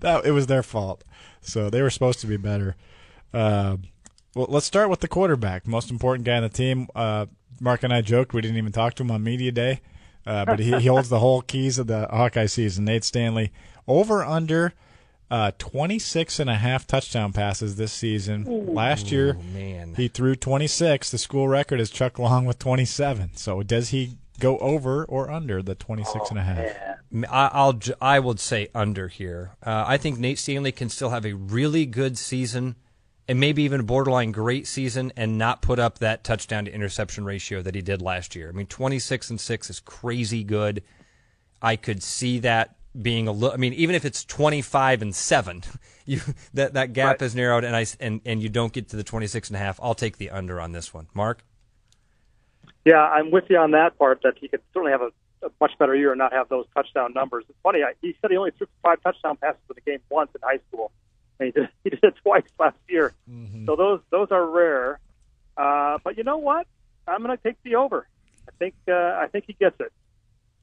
[0.00, 1.04] that it was their fault.
[1.42, 2.76] So they were supposed to be better.
[3.34, 3.76] Uh,
[4.34, 6.88] well, let's start with the quarterback, most important guy on the team.
[6.94, 7.26] Uh,
[7.60, 9.80] Mark and I joked we didn't even talk to him on media day,
[10.26, 12.84] uh, but he, he holds the whole keys of the Hawkeye season.
[12.84, 13.52] Nate Stanley
[13.86, 14.72] over under
[15.30, 18.44] uh, 26 and a half touchdown passes this season.
[18.74, 19.94] Last year, man.
[19.96, 21.10] he threw 26.
[21.10, 23.36] The school record is Chuck Long with 27.
[23.36, 26.76] So does he go over or under the 26 and a half?
[27.30, 29.52] I- I'll j- I would say under here.
[29.64, 32.74] Uh, I think Nate Stanley can still have a really good season,
[33.28, 37.24] and maybe even a borderline great season, and not put up that touchdown to interception
[37.24, 38.48] ratio that he did last year.
[38.48, 40.82] I mean, twenty six and six is crazy good.
[41.62, 43.52] I could see that being a little.
[43.52, 45.62] I mean, even if it's twenty five and seven,
[46.04, 46.20] you
[46.52, 47.22] that that gap Right.
[47.26, 49.58] is narrowed, and I and and you don't get to the twenty six and a
[49.60, 49.80] half.
[49.82, 51.44] I'll take the under on this one, Mark.
[52.84, 54.20] Yeah, I'm with you on that part.
[54.24, 57.14] That he could certainly have a, a much better year and not have those touchdown
[57.14, 57.44] numbers.
[57.48, 57.82] It's funny.
[57.82, 60.58] I, he said he only threw five touchdown passes in the game once in high
[60.68, 60.92] school.
[61.38, 63.14] And he did, he did it twice last year.
[63.30, 63.66] Mm-hmm.
[63.66, 65.00] So those those are rare.
[65.56, 66.66] Uh, but you know what?
[67.06, 68.06] I'm going to take the over.
[68.48, 69.92] I think uh, I think he gets it.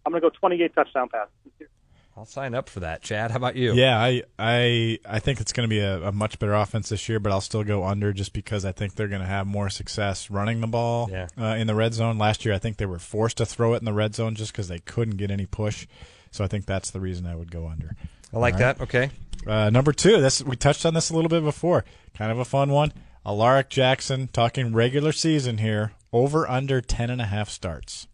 [0.06, 1.70] I'm going to go 28 touchdown passes this year.
[2.18, 3.32] I'll sign up for that, Chad.
[3.32, 3.74] How about you?
[3.74, 7.08] Yeah, I I I think it's going to be a, a, much better offense this
[7.08, 9.70] year, but I'll still go under just because I think they're going to have more
[9.70, 11.28] success running the ball yeah.
[11.40, 12.18] uh, in the red zone.
[12.18, 14.52] Last year, I think they were forced to throw it in the red zone just
[14.52, 15.88] because they couldn't get any push.
[16.32, 17.96] So I think that's the reason I would go under.
[18.34, 18.78] I like right?
[18.78, 18.82] that.
[18.82, 19.10] Okay.
[19.48, 21.84] Uh, number two, this we touched on this a little bit before.
[22.16, 22.94] Kind of a fun one.
[23.26, 25.94] Alaric Jackson talking regular season here.
[26.14, 28.08] Over under ten and a half starts.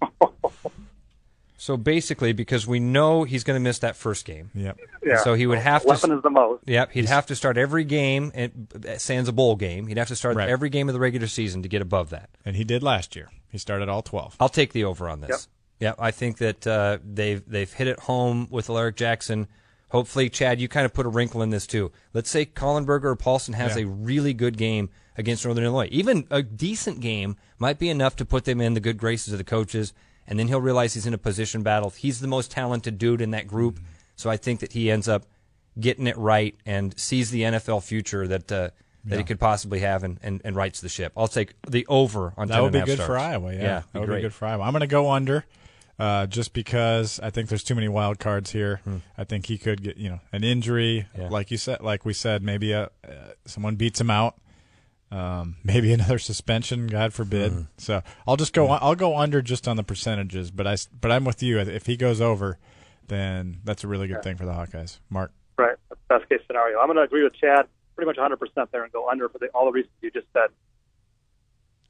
[1.60, 4.50] So basically, because we know he's going to miss that first game.
[4.54, 4.78] Yep.
[5.04, 5.16] Yeah.
[5.18, 5.88] So he would have to.
[5.88, 6.16] Weapon to.
[6.16, 6.62] is the most.
[6.68, 6.92] Yep.
[6.92, 9.88] He'd have to start every game, and sans a bowl game.
[9.88, 10.48] He'd have to start Right.
[10.48, 12.30] every game of the regular season to get above that.
[12.44, 13.28] And he did last year.
[13.50, 14.36] He started all twelve.
[14.38, 15.48] I'll take the over on this.
[15.80, 15.96] Yep.
[15.98, 19.48] I think that uh, they've they've hit it home with Alaric Jackson.
[19.90, 21.90] Hopefully, Chad, you kind of put a wrinkle in this too.
[22.12, 23.82] Let's say Kallenberger or Paulson has Yeah.
[23.84, 25.88] a really good game against Northern Illinois.
[25.90, 29.38] Even a decent game might be enough to put them in the good graces of
[29.38, 29.92] the coaches,
[30.26, 31.90] and then he'll realize he's in a position battle.
[31.90, 33.84] He's the most talented dude in that group, Mm-hmm.
[34.16, 35.24] so I think that he ends up
[35.80, 38.70] getting it right and sees the NFL future that uh,
[39.04, 41.12] that he could possibly have and, and, and rights the ship.
[41.16, 43.06] I'll take the over on That 10 would be good starts.
[43.06, 43.54] for Iowa.
[43.54, 44.16] Yeah, yeah that would great.
[44.18, 44.64] be good for Iowa.
[44.64, 45.46] I'm going to go under,
[45.98, 48.80] uh, just because I think there's too many wild cards here.
[49.16, 51.20] I think he could get you know an injury, Hmm.
[51.22, 51.28] Yeah.
[51.28, 53.10] like you said, like we said, maybe a uh,
[53.46, 54.36] someone beats him out.
[55.10, 57.52] Um, maybe another suspension, God forbid.
[57.52, 57.60] Hmm.
[57.78, 58.68] So I'll just go.
[58.68, 60.50] I'll go under just on the percentages.
[60.50, 61.58] But I, s- but I'm with you.
[61.58, 62.58] If he goes over,
[63.08, 64.98] then that's a really good thing for the Hawkeyes.
[65.08, 65.32] Mark.
[65.56, 65.76] Right.
[66.08, 66.78] Best case scenario.
[66.78, 68.38] I'm going to agree with Chad pretty much 100%
[68.70, 70.48] there and go under for the, all the reasons you just said.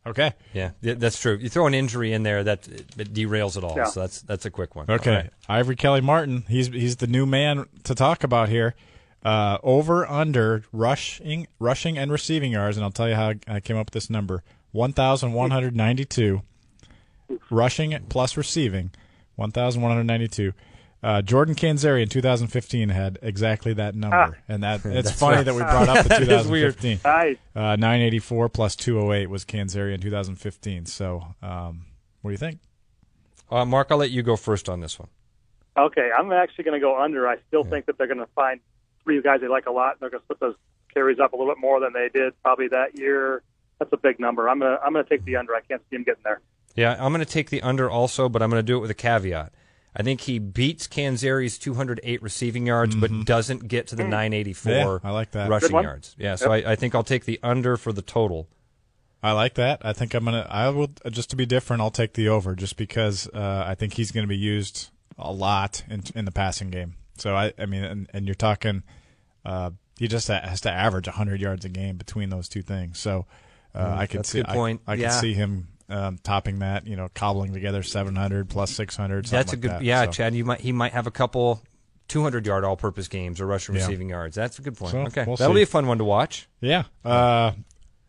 [0.08, 0.32] Okay.
[0.52, 1.36] Yeah, yeah, that's true.
[1.36, 3.74] You throw an injury in there that it derails it all.
[3.76, 3.84] Yeah.
[3.84, 4.86] So that's that's a quick one.
[4.88, 5.30] Okay, All right.
[5.48, 6.44] Ivory Kelly Martin.
[6.48, 8.74] He's he's the new man to talk about here.
[9.24, 13.76] Uh, over under rushing rushing and receiving yards, and I'll tell you how I came
[13.76, 14.42] up with this number:
[14.72, 16.42] one thousand one hundred ninety two.
[17.50, 18.90] Rushing plus receiving,
[19.36, 20.52] one thousand one hundred ninety two.
[21.00, 25.60] Uh, Jordan Canzeri in 2015 had exactly that number, and that it's funny that we
[25.60, 26.76] brought up the That is weird.
[26.76, 27.00] 2015.
[27.04, 27.36] Nice.
[27.54, 30.86] Uh, 984 plus 208 was Canzeri in 2015.
[30.86, 31.84] So, um,
[32.22, 32.58] what do you think?
[33.50, 35.08] Uh, Mark, I'll let you go first on this one.
[35.76, 37.28] Okay, I'm actually going to go under.
[37.28, 38.60] I still think that they're going to find
[39.04, 40.56] three guys they like a lot, and they're going to split those
[40.92, 43.42] carries up a little bit more than they did probably that year.
[43.78, 44.48] That's a big number.
[44.48, 45.54] I'm going to I'm going to take the under.
[45.54, 46.40] I can't see him getting there.
[46.74, 48.90] Yeah, I'm going to take the under also, but I'm going to do it with
[48.90, 49.52] a caveat.
[49.96, 55.06] I think he beats Canzeri's 208 receiving yards, but doesn't get to the 984 Mm-hmm.
[55.06, 55.48] Yeah, I like that.
[55.48, 56.14] rushing yards.
[56.18, 58.48] Yeah, so I, I think I'll take the under for the total.
[59.22, 59.80] I like that.
[59.84, 60.46] I think I'm gonna.
[60.48, 61.82] I will just to be different.
[61.82, 65.32] I'll take the over just because uh, I think he's going to be used a
[65.32, 66.94] lot in in the passing game.
[67.16, 68.84] So I, I mean, and, and you're talking,
[69.44, 73.00] uh, he just has to average 100 yards a game between those two things.
[73.00, 73.26] So
[73.74, 74.42] uh, I could see.
[74.42, 74.48] good.
[74.50, 75.08] I, I Yeah.
[75.08, 76.86] could see him um, topping that.
[76.86, 79.26] You know, cobbling together 700 plus 600.
[79.26, 79.70] That's a like good.
[79.72, 79.82] that.
[79.82, 81.62] Yeah, So- Chad, you might he might have a couple
[82.08, 83.82] 200 yard all purpose games or rushing Yeah.
[83.82, 84.34] receiving yards.
[84.36, 84.92] That's a good point.
[84.92, 85.58] So, okay, we'll that'll see.
[85.60, 86.48] be a fun one to watch.
[86.60, 86.84] Yeah.
[87.04, 87.52] Uh,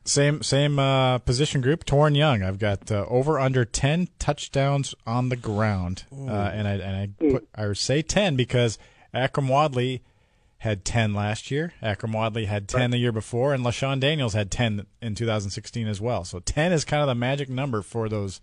[0.06, 1.86] same same uh, position group.
[1.86, 2.42] Toren Young.
[2.42, 7.30] I've got uh, over under ten touchdowns on the ground, uh, and I and I
[7.32, 8.80] put I say ten because
[9.14, 10.02] Akrum Wadley
[10.60, 11.74] had ten last year.
[11.82, 16.00] Akrum Wadley had ten the year before, and LeShun Daniels had ten in 2016 as
[16.00, 16.24] well.
[16.24, 18.42] So ten is kind of the magic number for those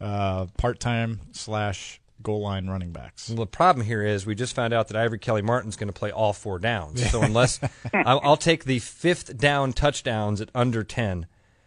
[0.00, 3.28] uh, part time slash goal line running backs.
[3.28, 5.98] Well, the problem here is we just found out that Ivory Kelly Martin's going to
[5.98, 7.08] play all four downs.
[7.10, 7.60] So unless
[7.92, 11.26] I'll, I'll take the fifth down touchdowns at under ten.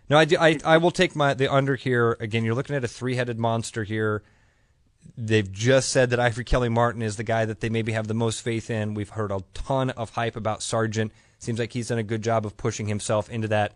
[0.10, 2.44] No, I, do, I I will take my the under here again.
[2.44, 4.24] You're looking at a three headed monster here.
[5.18, 8.14] They've just said that Ivory Kelly Martin is the guy that they maybe have the
[8.14, 8.94] most faith in.
[8.94, 11.12] We've heard a ton of hype about Sargent.
[11.38, 13.74] Seems like he's done a good job of pushing himself into that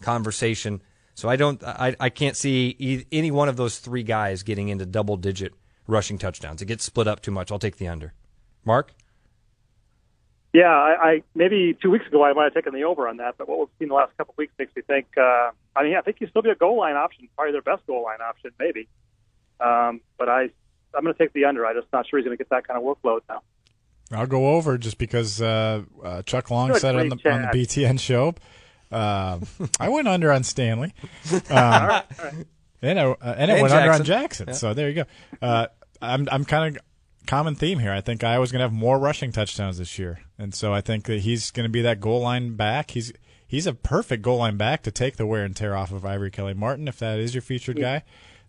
[0.00, 0.82] conversation.
[1.14, 4.68] So I don't, I, I can't see e- any one of those three guys getting
[4.68, 5.54] into double digit
[5.86, 6.62] rushing touchdowns.
[6.62, 7.52] It gets split up too much.
[7.52, 8.12] I'll take the under.
[8.64, 8.92] Mark?
[10.52, 13.36] Yeah, I, I maybe two weeks ago I might have taken the over on that,
[13.38, 15.06] but what we've seen the last couple of weeks makes me think.
[15.16, 17.86] Uh, I mean, I think he'll still be a goal line option, probably their best
[17.86, 18.86] goal line option, maybe.
[19.60, 20.50] Um, but I,
[20.96, 21.66] I'm going to take the under.
[21.66, 23.42] I'm just not sure he's going to get that kind of workload now.
[24.12, 27.42] I'll go over just because uh, uh, Chuck Long Good said on the grief, on
[27.42, 28.34] the BTN show.
[28.90, 29.40] Uh,
[29.80, 30.92] I went under on Stanley,
[31.50, 32.02] um,
[32.82, 34.46] and I, uh, and it And went under on Jackson.
[34.46, 34.54] Jackson.
[34.54, 35.04] So there you go.
[35.40, 35.68] Uh,
[36.02, 36.82] I'm I'm kind of
[37.26, 37.92] common theme here.
[37.92, 41.06] I think Iowa's going to have more rushing touchdowns this year, and so I think
[41.06, 42.90] that he's going to be that goal line back.
[42.90, 43.14] He's
[43.46, 46.30] he's a perfect goal line back to take the wear and tear off of Ivory
[46.30, 48.02] Kelly Martin if that is your featured guy.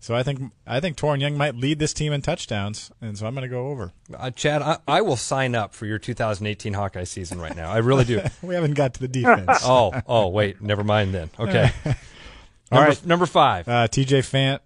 [0.04, 3.26] So I think I think Toren Young might lead this team in touchdowns, and so
[3.26, 3.94] I'm going to go over.
[4.14, 7.72] Uh, Chad, I, I will sign up for your 2018 Hawkeye season right now.
[7.72, 8.22] I really do.
[8.42, 9.62] we haven't got to the defense.
[9.64, 11.30] oh, oh, wait, never mind then.
[11.40, 11.72] Okay.
[11.86, 11.94] All
[12.80, 13.06] number, right.
[13.06, 13.66] number five.
[13.66, 14.60] Uh, TJ Fant,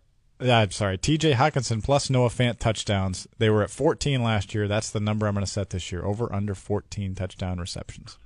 [0.44, 3.28] uh, I'm sorry, TJ Hockenson plus Noah Fant touchdowns.
[3.38, 4.68] They were at 14 last year.
[4.68, 6.04] That's the number I'm going to set this year.
[6.04, 8.18] Over under 14 touchdown receptions.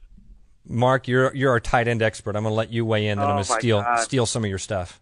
[0.66, 2.38] Mark, you're you're our tight end expert.
[2.38, 4.00] I'm going to let you weigh in, then I'm Oh, going to steal God.
[4.00, 5.02] steal some of your stuff.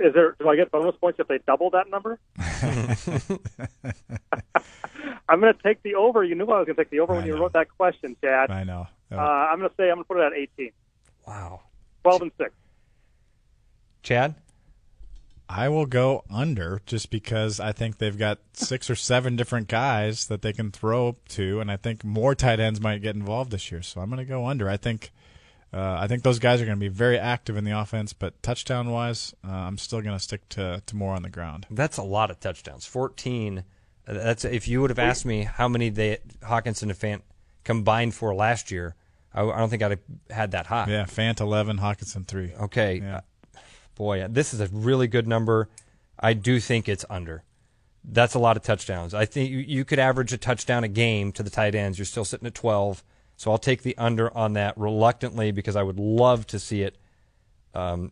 [0.00, 0.36] Is there?
[0.38, 2.18] Do I get bonus points if they double that number?
[5.28, 6.24] I'm going to take the over.
[6.24, 8.16] You knew I was going to take the over I when you wrote that question,
[8.22, 8.50] Chad.
[8.50, 8.86] I know.
[9.10, 10.70] Uh, I'm going to say I'm going to put it at 18,
[11.26, 11.60] Wow.
[12.02, 12.50] 12 and six.
[14.02, 14.34] Chad?
[15.50, 20.26] I will go under just because I think they've got six or seven different guys
[20.26, 23.72] that they can throw to, and I think more tight ends might get involved this
[23.72, 23.80] year.
[23.80, 24.68] So I'm going to go under.
[24.68, 25.10] I think
[25.72, 28.42] uh, I think those guys are going to be very active in the offense, but
[28.42, 31.66] touchdown wise, uh, I'm still going to stick to to more on the ground.
[31.70, 32.86] That's a lot of touchdowns.
[32.86, 33.64] 14.
[34.06, 37.20] Uh, That's if you would have asked me how many they Hockenson and Fant
[37.64, 38.94] combined for last year,
[39.34, 40.00] I, I don't think I'd have
[40.30, 40.86] had that high.
[40.88, 42.54] Yeah, Fant eleven, Hockenson three.
[42.58, 43.00] Okay.
[43.02, 43.16] Yeah.
[43.16, 43.60] Uh,
[43.94, 45.68] boy, this is a really good number.
[46.18, 47.44] I do think it's under.
[48.04, 49.12] That's a lot of touchdowns.
[49.12, 51.98] I think you, you could average a touchdown a game to the tight ends.
[51.98, 53.04] You're still sitting at 12.
[53.38, 56.98] So I'll take the under on that reluctantly because I would love to see it
[57.72, 58.10] um,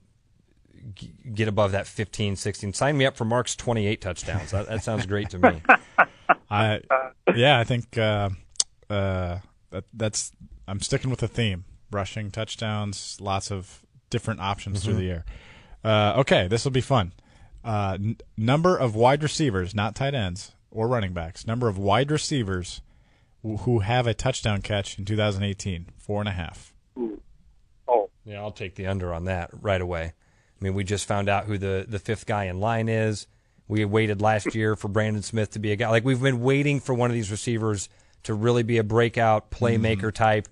[0.95, 2.73] g- get above that 15, 16.
[2.73, 4.53] Sign me up for Mark's 28 touchdowns.
[4.53, 5.63] That, that sounds great to me.
[6.51, 6.81] I
[7.35, 8.31] yeah, I think uh,
[8.89, 10.31] uh, that, that's
[10.69, 15.25] I'm sticking with the theme: rushing touchdowns, lots of different options through the air.
[15.83, 17.13] Uh, okay, this will be fun.
[17.65, 21.49] Uh, n- number of wide receivers, not tight ends or running backs.
[21.49, 22.81] Number of wide receivers
[23.47, 26.75] who who have a touchdown catch in 2018, four and a half.
[27.89, 30.13] Oh, Yeah, I'll take the under on that right away.
[30.61, 33.27] I mean, we just found out who the, the fifth guy in line is.
[33.69, 35.91] We waited last year for Brandon Smith to be a guy.
[35.91, 37.89] Like, we've been waiting for one of these receivers
[38.25, 40.49] to really be a breakout playmaker type.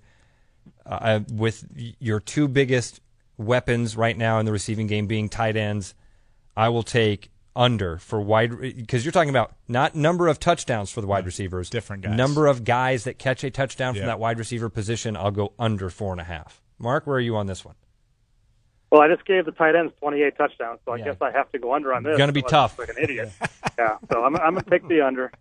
[0.86, 1.64] Uh, with
[1.98, 3.00] your two biggest
[3.38, 5.94] weapons right now in the receiving game being tight ends,
[6.56, 11.00] I will take under for wide because you're talking about not number of touchdowns for
[11.00, 12.16] the wide receivers, different guys.
[12.16, 14.06] Number of guys that catch a touchdown from Yeah.
[14.06, 16.60] that wide receiver position, I'll go under four and a half.
[16.78, 17.74] Mark, where are you on this one?
[18.90, 21.04] well, I just gave the tight ends 28 touchdowns, so I Yeah.
[21.06, 22.16] guess I have to go under on this.
[22.16, 22.78] Gonna be Otherwise tough.
[22.78, 23.32] Like an idiot.
[23.78, 25.32] yeah, so I'm, I'm going to take the under.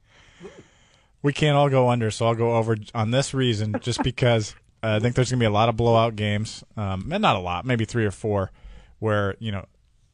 [1.21, 4.95] We can't all go under, so I'll go over on this reason, just because uh,
[4.95, 7.39] I think there's going to be a lot of blowout games, um, and not a
[7.39, 8.51] lot, maybe three or four,
[8.99, 9.65] where you know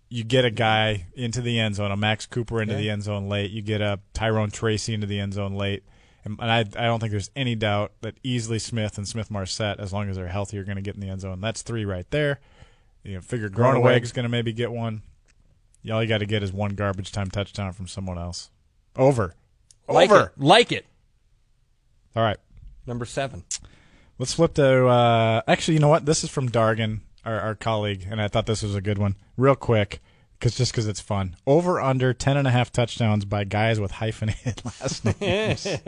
[0.09, 3.29] you get a guy into the end zone, a Max Cooper into the end zone
[3.29, 5.83] late, you get a Tyrone Tracy into the end zone late,
[6.25, 9.79] and, and I, I don't think there's any doubt that Easley Smith and Smith Marsette,
[9.79, 11.39] as long as they're healthy, are going to get in the end zone.
[11.41, 12.39] That's three right there.
[13.03, 14.03] You know, figure Groeneweg.
[14.03, 15.03] is going to maybe get one.
[15.89, 18.49] All you got to get is one garbage time touchdown from someone else.
[18.97, 19.33] Over.
[19.87, 20.25] Like Over.
[20.25, 20.31] it.
[20.37, 20.85] Like it.
[22.15, 22.37] All right.
[22.85, 23.45] Number seven.
[24.17, 24.87] Let's flip to.
[24.87, 26.05] Uh, actually, you know what?
[26.05, 29.15] This is from Dargan, our, our colleague, and I thought this was a good one.
[29.37, 30.01] Real quick,
[30.39, 31.35] because just because it's fun.
[31.47, 35.63] Over under ten and a half touchdowns by guys with hyphenated last names.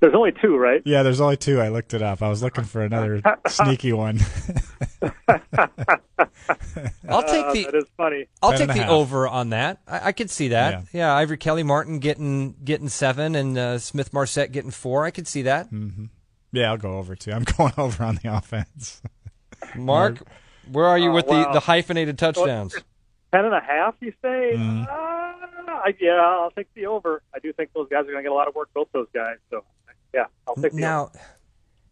[0.00, 0.80] There's only two, right?
[0.84, 1.60] yeah, there's only two.
[1.60, 2.22] I looked it up.
[2.22, 4.20] I was looking for another sneaky one.
[7.08, 8.26] I'll take Uh, the that is funny.
[8.42, 8.90] I'll take the half.
[8.90, 9.80] over on that.
[9.88, 10.72] I, I could see that.
[10.92, 10.98] Yeah.
[11.00, 11.14] Yeah.
[11.16, 15.04] Ivory Kelly Martin getting getting seven and uh, Smith Marsette getting four.
[15.04, 15.68] I could see that.
[16.52, 17.32] yeah, I'll go over too.
[17.32, 19.02] I'm going over on the offense.
[19.76, 20.18] Mark,
[20.70, 21.44] where are you Oh, with wow.
[21.44, 22.74] the, the hyphenated touchdowns?
[23.32, 24.52] Ten and a half, you say?
[24.54, 24.82] Mm-hmm.
[24.82, 24.94] Uh,
[25.70, 27.22] I, yeah, I'll take the over.
[27.34, 29.08] I do think those guys are going to get a lot of work, both those
[29.14, 29.36] guys.
[29.50, 29.64] So,
[30.14, 30.80] yeah, I'll take the over.
[30.80, 31.10] Now,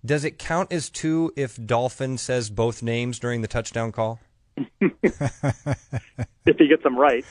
[0.05, 4.21] does it count as two if Dolphin says both names during the touchdown call?
[4.81, 7.25] if he gets them right.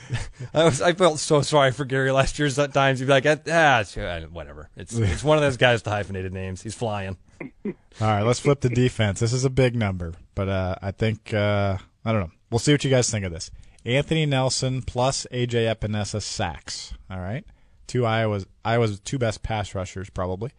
[0.54, 2.48] I was I felt so sorry for Gary last year.
[2.58, 4.70] At times he'd be like, ah, uh, whatever.
[4.76, 6.62] It's it's one of those guys with the hyphenated names.
[6.62, 7.16] He's flying.
[7.42, 9.20] All right, let's flip the defense.
[9.20, 12.30] This is a big number, but uh, I think uh, I don't know.
[12.50, 13.50] We'll see what you guys think of this.
[13.84, 16.92] Anthony Nelson plus AJ Epenesa sacks.
[17.10, 17.44] All right,
[17.86, 20.50] two Iowa's Iowa's two best pass rushers probably.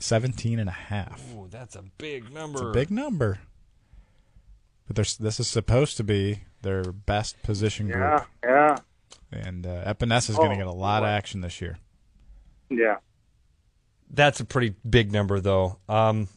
[0.00, 1.20] 17 and a half.
[1.34, 2.58] Ooh, that's a big number.
[2.60, 3.40] It's a big number.
[4.86, 7.96] But there's, this is supposed to be their best position group.
[7.98, 8.76] Yeah, yeah,
[9.32, 11.78] And uh, Epenesa is going to Oh, get a lot of action this year.
[12.70, 12.98] yeah.
[14.10, 15.78] That's a pretty big number, though.
[15.88, 16.28] Um,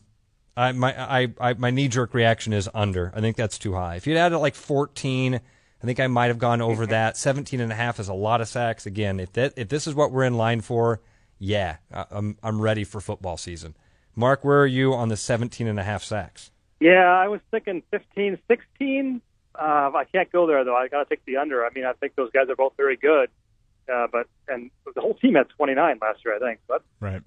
[0.58, 3.12] I my I, I my knee jerk reaction is under.
[3.16, 3.96] I think that's too high.
[3.96, 7.16] If you'd added like 14, I think I might have gone over that.
[7.18, 8.86] 17 and a half is a lot of sacks.
[8.86, 11.00] Again, if that if this is what we're in line for,
[11.40, 13.76] yeah, I- I'm I'm ready for football season.
[14.16, 16.52] Mark, where are you on the 17 and a half sacks?
[16.82, 19.22] Yeah, I was thinking 15, 16.
[19.56, 20.76] Uh, I can't go there though.
[20.76, 21.66] I got to take the under.
[21.66, 23.30] I mean, I think those guys are both very good,
[23.92, 26.60] uh, but and the whole team had 29 last year, I think.
[26.68, 27.22] But Right.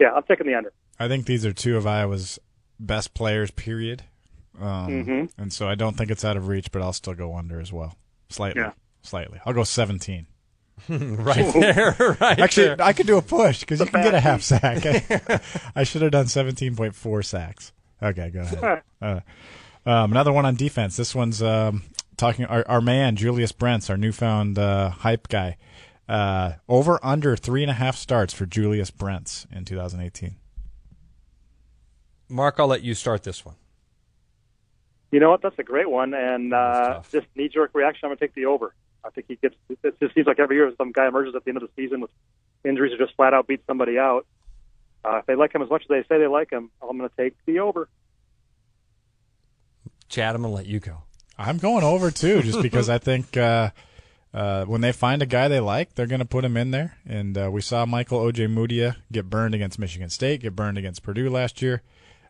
[0.00, 0.72] Yeah, I'm taking the under.
[0.98, 2.38] I think these are two of Iowa's
[2.78, 3.50] best players.
[3.50, 4.02] Period.
[4.60, 5.30] Um, Mhm.
[5.38, 7.72] And so I don't think it's out of reach, but I'll still go under as
[7.72, 7.96] well,
[8.28, 8.62] slightly.
[8.62, 8.72] Yeah.
[9.02, 9.40] Slightly.
[9.44, 10.26] I'll go 17.
[10.88, 12.76] right there, right Actually, there.
[12.82, 14.84] I could do a push because you can get a bad half sack.
[15.76, 17.72] I should have done 17.4 sacks.
[18.02, 18.82] Okay, go ahead.
[19.00, 19.20] Uh,
[19.86, 20.96] um, another one on defense.
[20.96, 21.82] This one's um,
[22.16, 25.56] talking our, our man Julius Brents, our newfound uh, hype guy.
[26.08, 30.36] Uh, over under three and a half starts for Julius Brents in 2018.
[32.28, 33.54] Mark, I'll let you start this one.
[35.10, 35.42] You know what?
[35.42, 38.00] That's a great one, and uh, just knee jerk reaction.
[38.04, 38.74] I'm going to take the over.
[39.04, 39.54] I think he gets.
[39.68, 42.00] It just seems like every year some guy emerges at the end of the season
[42.00, 42.10] with
[42.64, 44.26] injuries or just flat out beat somebody out.
[45.04, 47.08] Uh, if they like him as much as they say they like him, I'm going
[47.08, 47.88] to take the over.
[50.08, 51.02] Chad, I'm gonna let you go.
[51.38, 53.70] I'm going over too, just because I think uh,
[54.34, 56.98] uh, when they find a guy they like, they're going to put him in there.
[57.06, 61.30] And uh, we saw Michael Ojemudia get burned against Michigan State, get burned against Purdue
[61.30, 61.82] last year.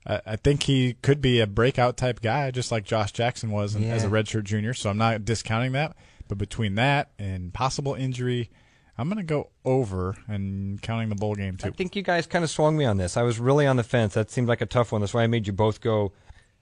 [0.07, 3.75] I I think he could be a breakout type guy, just like Josh Jackson was
[3.75, 4.75] in, as a redshirt junior.
[4.75, 5.97] So I'm not discounting that.
[6.29, 8.51] But between that and possible injury,
[8.97, 11.69] I'm going to go over and counting the bowl game too.
[11.69, 13.17] I think you guys kind of swung me on this.
[13.17, 14.15] I was really on the fence.
[14.15, 15.01] That seemed like a tough one.
[15.01, 16.13] That's why I made you both go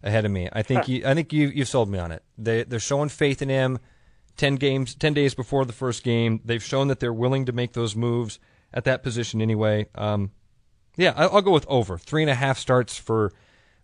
[0.03, 0.49] ahead of me.
[0.53, 2.22] I think you, I think you you sold me on it.
[2.38, 3.78] They they're showing faith in him.
[4.36, 7.72] Ten games, ten days before the first game, they've shown that they're willing to make
[7.74, 8.38] those moves
[8.72, 9.86] at that position anyway.
[9.94, 10.30] Um,
[10.96, 13.32] yeah, I- I'll go with over three and a half starts for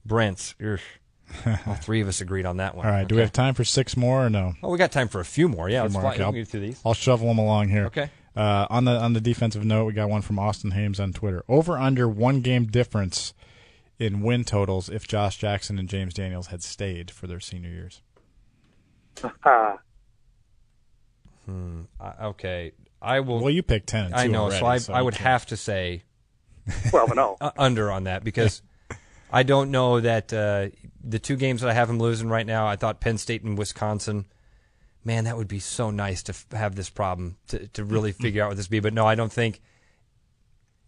[0.06, 0.54] Brents.
[1.66, 2.86] All three of us agreed on that one.
[2.86, 3.06] All right.
[3.06, 4.54] Do we have time for six more or no?
[4.62, 5.68] Oh, we got time for a few more.
[5.68, 6.06] Yeah, let's more.
[6.06, 6.80] Okay, I'll- can get through these.
[6.84, 7.84] I'll shovel them along here.
[7.86, 8.10] Okay.
[8.34, 11.44] Uh, on the on the defensive note, we got one from Austin Hames on Twitter.
[11.48, 13.34] Over under one game difference
[13.98, 18.00] in win totals if Josh Jackson and James Daniels had stayed for their senior years.
[21.48, 21.52] Uh,
[22.00, 23.40] Uh, okay, I will.
[23.40, 24.06] Well, you picked ten.
[24.06, 26.02] And two I know, already, so I I would can't- have to say
[26.90, 27.36] 12 and 0.
[27.40, 28.62] uh, under on that because
[29.32, 30.68] I don't know that uh,
[31.02, 32.66] the two games that I have him losing right now.
[32.66, 34.26] I thought Penn State and Wisconsin.
[35.04, 38.42] Man, that would be so nice to f- have this problem to to really figure
[38.42, 38.80] out what this be.
[38.80, 39.62] But no, I don't think.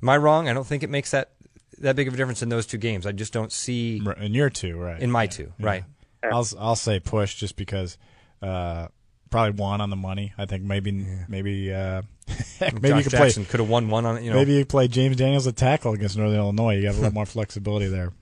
[0.03, 0.49] Am I wrong?
[0.49, 1.33] I don't think it makes that
[1.79, 3.07] that big of a difference in those two games.
[3.07, 5.01] I just don't see in your two, right?
[5.01, 5.53] in my two.
[5.59, 5.85] Right.
[6.23, 7.97] I'll I'll say push just because
[8.43, 8.89] uh,
[9.31, 10.33] probably one on the money.
[10.37, 12.03] I think maybe maybe uh,
[12.59, 14.25] heck, maybe Josh you could play Jackson could have won one on it.
[14.25, 16.77] You know, maybe you play James Daniels at tackle against Northern Illinois.
[16.77, 18.13] You got a little more flexibility there.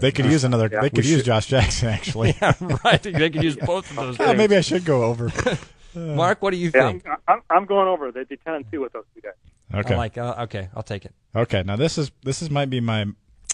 [0.00, 0.68] They could use another.
[0.70, 0.80] Yeah.
[0.82, 2.34] They could use should- Josh Jackson actually.
[2.40, 2.52] yeah,
[2.84, 3.02] right.
[3.02, 4.18] They could use both of those.
[4.18, 5.30] Yeah, maybe I should go over.
[5.94, 7.06] Mark, what do you Yeah, think?
[7.08, 8.12] I'm, I'm, I'm going over.
[8.12, 9.32] They'd be 10 and 2 with those two guys.
[9.74, 9.94] Okay.
[9.94, 10.18] I like.
[10.18, 11.14] Uh, okay, I'll take it.
[11.34, 13.06] Okay, now this is this is might be my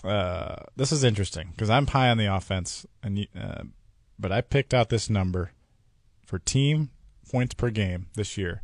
[0.05, 3.65] uh, this is interesting because I'm high on the offense, and you- uh,
[4.19, 5.53] but I picked out this number
[6.25, 6.91] for team
[7.31, 8.63] points per game this year,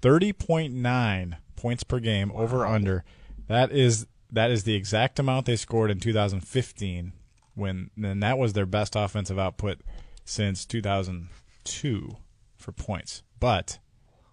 [0.00, 3.04] thirty point nine points per game over under.
[3.48, 7.12] That is that is the exact amount they scored in 2015
[7.54, 9.80] when and that was their best offensive output
[10.24, 12.16] since 2002
[12.56, 13.22] for points.
[13.38, 13.78] But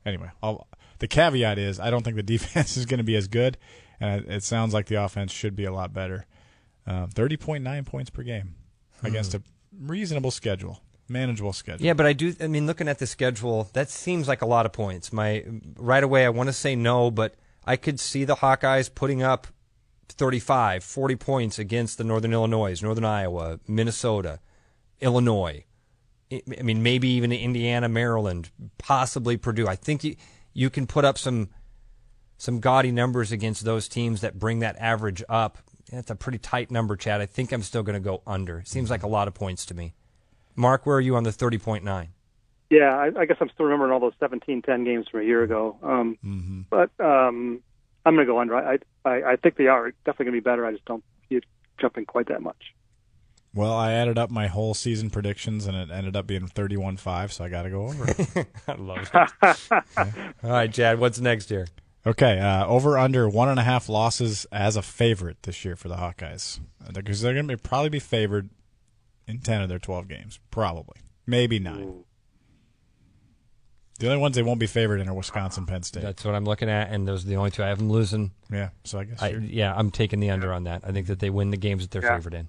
[0.06, 0.68] anyway, I'll,
[1.00, 3.58] the caveat is I don't think the defense is going to be as good,
[4.00, 6.26] and it, sounds like the offense should be a lot better.
[6.88, 8.56] Uh, Thirty point nine points per game
[9.04, 9.44] against a
[9.82, 11.86] reasonable schedule, manageable schedule.
[11.86, 12.36] Yeah, but I do.
[12.40, 15.12] I mean, looking at the schedule, that seems like a lot of points.
[15.12, 15.44] My
[15.76, 19.48] right away, I want to say no, but I could see the Hawkeyes putting up
[20.10, 24.40] 35, 40 points against the Northern Illinois, Northern Iowa, Minnesota,
[25.00, 25.66] Illinois.
[26.32, 29.68] I mean, maybe even Indiana, Maryland, possibly Purdue.
[29.68, 30.16] I think you
[30.54, 31.50] you can put up some
[32.38, 35.60] some gaudy numbers against those teams that bring that average up.
[35.92, 37.22] That's a pretty tight number, Chad.
[37.22, 38.64] I think I'm still going to go under.
[38.66, 39.94] Seems like a lot of points to me.
[40.56, 42.08] Mark, where are you on the 30.9?
[42.70, 45.78] Yeah, I, I guess I'm still remembering all those 17-10 games from a year ago.
[45.84, 46.62] Um, Mm-hmm.
[46.70, 47.62] But um,
[48.06, 48.56] I'm going to go under.
[48.56, 50.66] I, I I think they are definitely going to be better.
[50.66, 51.44] I just don't see it
[51.80, 52.74] jumping quite that much.
[53.54, 57.34] Well, I added up my whole season predictions, and it ended up being thirty-one five.
[57.34, 58.06] So I got to go over.
[58.68, 59.84] I love it.
[60.44, 61.68] All right, Chad, what's next here?
[62.06, 65.88] Okay, uh, over under one and a half losses as a favorite this year for
[65.88, 66.60] the Hawkeyes
[66.94, 68.50] because they're going to be, probably be favored
[69.28, 70.98] in ten of their twelve games, probably,
[71.28, 72.04] maybe nine.
[74.00, 76.02] The only ones they won't be favored in are Wisconsin, Penn State.
[76.02, 78.32] That's what I'm looking at, and those are the only two I have them losing.
[78.52, 80.82] yeah, so I guess I, you're, yeah, I'm taking the under on that.
[80.84, 82.18] I think that they win the games that they're Yeah.
[82.18, 82.48] favored in.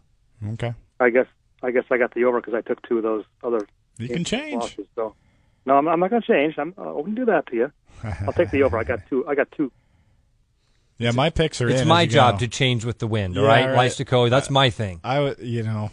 [0.54, 0.72] okay.
[0.98, 1.26] I guess
[1.62, 3.66] I guess I got the over because I took two of those other
[3.98, 4.62] You can change.
[4.62, 4.86] losses.
[4.94, 5.14] So
[5.66, 6.54] no, I'm, I'm not going to change.
[6.56, 7.72] I'm uh, I wouldn't do that to you.
[8.26, 8.78] I'll take the over.
[8.78, 9.26] I got two.
[9.26, 9.70] I got two.
[10.98, 11.88] Yeah, my picks are It's in.
[11.88, 12.38] my job go.
[12.40, 13.36] to change with the wind.
[13.36, 13.90] all Yeah, right, right.
[13.90, 15.00] Leistikow, that's my thing.
[15.02, 15.90] I you know,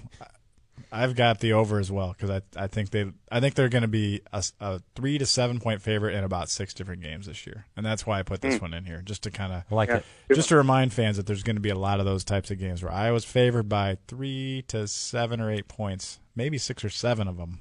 [0.92, 3.84] I've got the over as well because I I think they I think they're going
[3.84, 7.66] to be a three to seven point favorite in about six different games this year,
[7.76, 8.66] and that's why I put this hmm.
[8.66, 10.02] one in here just to kind of like Yeah.
[10.30, 10.36] it.
[10.36, 12.60] just to remind fans that there's going to be a lot of those types of
[12.60, 17.28] games where Iowa's favored by three to seven or eight points, maybe six or seven
[17.28, 17.60] of them,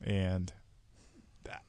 [0.00, 0.52] and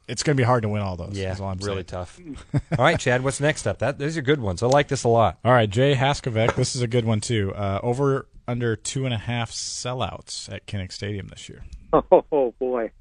[0.08, 1.18] it's going to be hard to win all those.
[1.18, 1.86] Yeah, is all I'm really saying.
[1.86, 2.20] tough.
[2.78, 3.80] all right, Chad, what's next up?
[3.80, 4.62] That those are good ones.
[4.64, 5.40] I like this a lot.
[5.44, 6.56] All right, Jay Haskovic.
[6.56, 7.54] this is a good one too.
[7.56, 11.64] Uh, over under two and a half sellouts at Kinnick Stadium this year.
[11.94, 12.92] Oh, boy.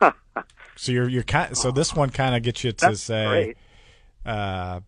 [0.78, 1.56] So you're you're kind.
[1.56, 3.54] So this one kind of gets you to That's say,
[4.26, 4.80] uh,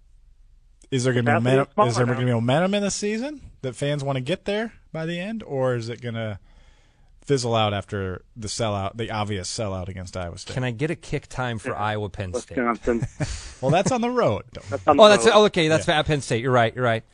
[0.90, 1.86] is there going to be Capacity momentum?
[1.86, 4.44] is Is there going to be momentum in the season that fans want to get
[4.44, 6.38] there by the end, or is it going to
[7.28, 10.54] fizzle out after the sellout, the obvious sellout against Iowa State?
[10.54, 12.56] Can I get a kick time for Iowa Penn State?
[12.56, 13.06] Wisconsin.
[13.60, 14.44] well, that's on the road.
[14.70, 15.32] That's on the Oh, that's road.
[15.34, 15.68] oh, okay.
[15.68, 16.40] That's at Penn State.
[16.42, 16.74] You're right.
[16.74, 17.04] You're right.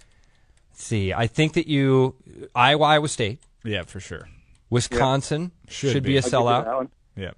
[0.70, 2.14] Let's see, I think that you
[2.54, 4.28] Iowa, Iowa State, yeah, for sure.
[4.70, 6.10] Wisconsin Should should, be.
[6.10, 6.16] be.
[6.16, 6.64] a I'll give sellout.
[6.64, 6.88] that.
[7.22, 7.30] Yeah,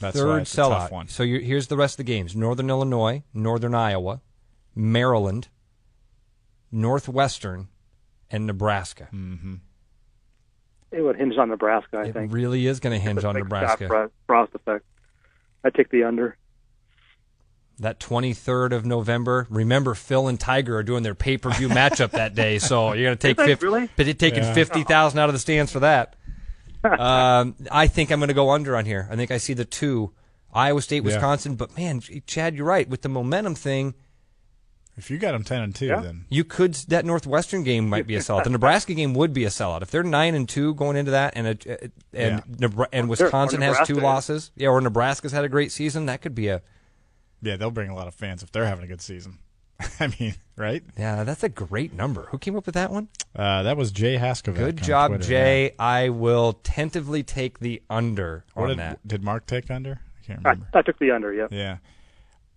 [0.00, 0.90] that's Third it's a sellout.
[0.90, 1.08] one.
[1.08, 4.20] So you here's the rest of the games: Northern Illinois, Northern Iowa,
[4.74, 5.48] Maryland,
[6.70, 7.68] Northwestern,
[8.30, 9.04] and Nebraska.
[9.10, 9.54] Hmm.
[10.92, 12.16] It would hinge on Nebraska, I think.
[12.16, 12.32] It think.
[12.34, 14.10] really is going to hinge on Nebraska.
[14.26, 14.84] Frost effect.
[15.64, 16.36] I take the under.
[17.78, 19.46] that 23rd of November.
[19.50, 23.06] Remember, Phil and Tiger are doing their pay per view matchup that day, so you're
[23.06, 23.88] going to take 50, really?
[23.96, 24.54] but you're taking Yeah.
[24.54, 26.14] 50,000 out of the stands for that.
[26.84, 29.08] um, I think I'm going to go under on here.
[29.10, 30.12] I think I see the two
[30.52, 31.14] Iowa State, Yeah.
[31.14, 32.88] Wisconsin, but man, Chad, you're right.
[32.88, 33.94] With the momentum thing,
[35.02, 36.00] If you got them ten and two, Yeah.
[36.00, 38.44] then you could that Northwestern game might be a sellout.
[38.44, 41.32] The Nebraska game would be a sellout if they're nine and two going into that,
[41.34, 44.02] and a, and Nebra- and Sure, Wisconsin has two is.
[44.02, 44.50] losses.
[44.54, 46.06] Yeah, or Nebraska's had a great season.
[46.06, 46.62] That could be a
[47.42, 49.38] yeah, they'll bring a lot of fans if they're having a good season.
[49.98, 50.84] I mean, right?
[50.96, 51.24] yeah.
[51.24, 52.28] That's a great number.
[52.30, 53.08] Who came up with that one?
[53.34, 54.54] Uh, that was Jay Haskovic.
[54.54, 55.64] Good job, Twitter, Jay.
[55.64, 55.70] yeah.
[55.84, 59.08] I will tentatively take the under What on did, that.
[59.08, 59.98] did Mark take under?
[60.22, 60.68] I can't I, remember.
[60.74, 61.48] I took the under, yeah.
[61.50, 61.78] Yeah.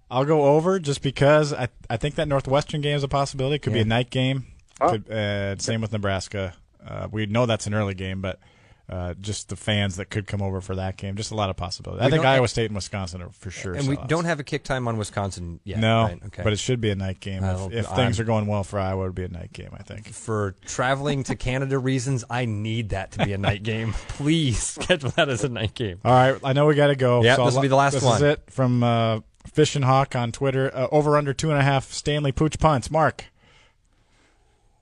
[0.09, 3.55] I'll go over just because I I think that Northwestern game is a possibility.
[3.55, 4.47] It could be a night game.
[4.81, 4.91] Oh.
[4.91, 6.53] Could, uh, same with Nebraska.
[6.85, 8.39] Uh, we know that's an early game, but
[8.87, 11.15] uh, just the fans that could come over for that game.
[11.15, 12.05] Just a lot of possibilities.
[12.05, 13.73] I think Iowa State and Wisconsin are for sure.
[13.73, 14.07] And we sellouts.
[14.07, 15.79] don't have a kick time on Wisconsin yet.
[15.79, 16.19] no, right?
[16.27, 16.43] okay.
[16.43, 17.41] but it should be a night game.
[17.41, 19.69] Well, if if things are going well for Iowa, it would be a night game.
[19.73, 20.07] I think.
[20.09, 23.93] for traveling to Canada reasons, I need that to be a night game.
[24.09, 25.99] Please schedule that as a night game.
[26.05, 27.23] All right, I know we got to go.
[27.23, 28.17] Yeah, so this will be the last this one.
[28.17, 29.21] is it from uh,
[29.53, 30.71] Fish and Hawk on Twitter.
[30.75, 32.89] Uh, over under two and a half Stanley Pooch punts.
[32.91, 33.25] Mark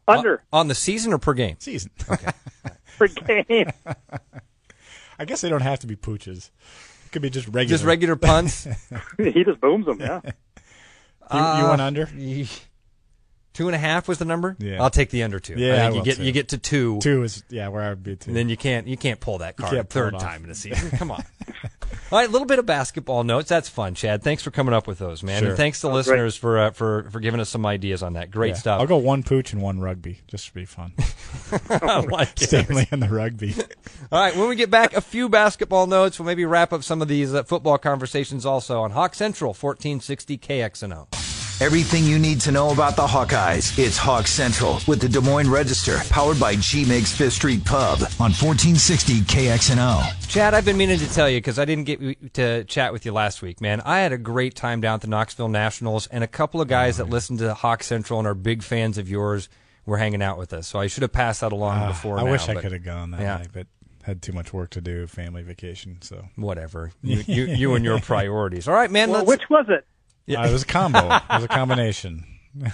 [0.08, 1.56] Under On the season or per game?
[1.60, 1.92] season.
[2.98, 3.72] for game.
[5.20, 6.50] I guess they don't have to be pooches.
[7.06, 7.68] It could be just regular.
[7.68, 8.68] Just regular punts.
[9.18, 10.22] he just booms them, yeah.
[11.34, 12.50] You, you went under Ye-
[13.54, 14.56] Two and a half was the number.
[14.60, 14.82] Yeah.
[14.82, 15.54] I'll take the under two.
[15.58, 16.24] Yeah, I I think you will get too.
[16.24, 18.30] you get to two, two is yeah where I would be two.
[18.32, 20.50] and then you can't you can't pull that card can't a pull third time in
[20.50, 20.90] a season.
[20.98, 21.24] Come on.
[22.12, 23.50] All right, a little bit of basketball notes.
[23.50, 24.24] That's fun, Chad.
[24.24, 25.40] Thanks for coming up with those, man.
[25.42, 25.50] Sure.
[25.50, 26.16] And thanks to Sounds great.
[26.16, 28.30] listeners for uh, for for giving us some ideas on that.
[28.32, 28.56] Great Yeah.
[28.56, 28.82] stuff.
[28.82, 30.94] I'll go one pooch and one rugby just to be fun.
[32.10, 32.38] Like.
[32.38, 33.54] Stanley and the rugby.
[34.12, 36.20] All right, when we get back, a few basketball notes.
[36.20, 40.38] We'll maybe wrap up some of these uh, football conversations also on Hawk Central, 1460
[40.38, 41.23] KXNO.
[41.64, 43.80] Everything you need to know about the Hawkeyes.
[43.80, 48.00] It's Hawk Central with the Des Moines Register, powered by G Migs Fifth Street Pub
[48.20, 50.28] on 1460 KXNO.
[50.28, 53.14] Chad, I've been meaning to tell you because I didn't get to chat with you
[53.14, 53.80] last week, man.
[53.86, 56.98] I had a great time down at the Knoxville Nationals, and a couple of guys
[56.98, 59.48] that listen to Hawk Central and are big fans of yours
[59.86, 60.68] were hanging out with us.
[60.68, 62.20] So I should have passed that along Ah, before.
[62.20, 63.38] I now, wish I could have gone that yeah.
[63.38, 63.68] night, but
[64.04, 66.00] had too much work to do, family vacation.
[66.02, 66.92] So Whatever.
[67.02, 68.68] You, you, you and your priorities.
[68.68, 69.12] All right, man.
[69.12, 69.86] Well, let's, which was it?
[70.26, 70.42] Yeah.
[70.42, 71.00] Uh, it was a combo.
[71.16, 72.26] it was a combination.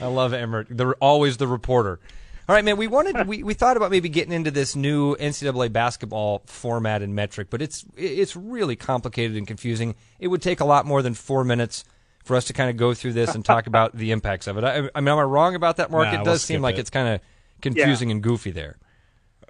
[0.00, 0.68] I love Emmert.
[0.70, 2.00] They're always the reporter.
[2.48, 2.78] All right, man.
[2.78, 7.14] We wanted we, we thought about maybe getting into this new NCAA basketball format and
[7.14, 9.96] metric, but it's it's really complicated and confusing.
[10.18, 11.84] It would take a lot more than four minutes
[12.24, 14.64] for us to kind of go through this and talk about the impacts of it.
[14.64, 16.06] I, I mean, am I wrong about that, Mark?
[16.06, 16.80] Nah, it we'll does seem like it.
[16.80, 17.20] it's kind of
[17.60, 18.78] confusing and goofy there.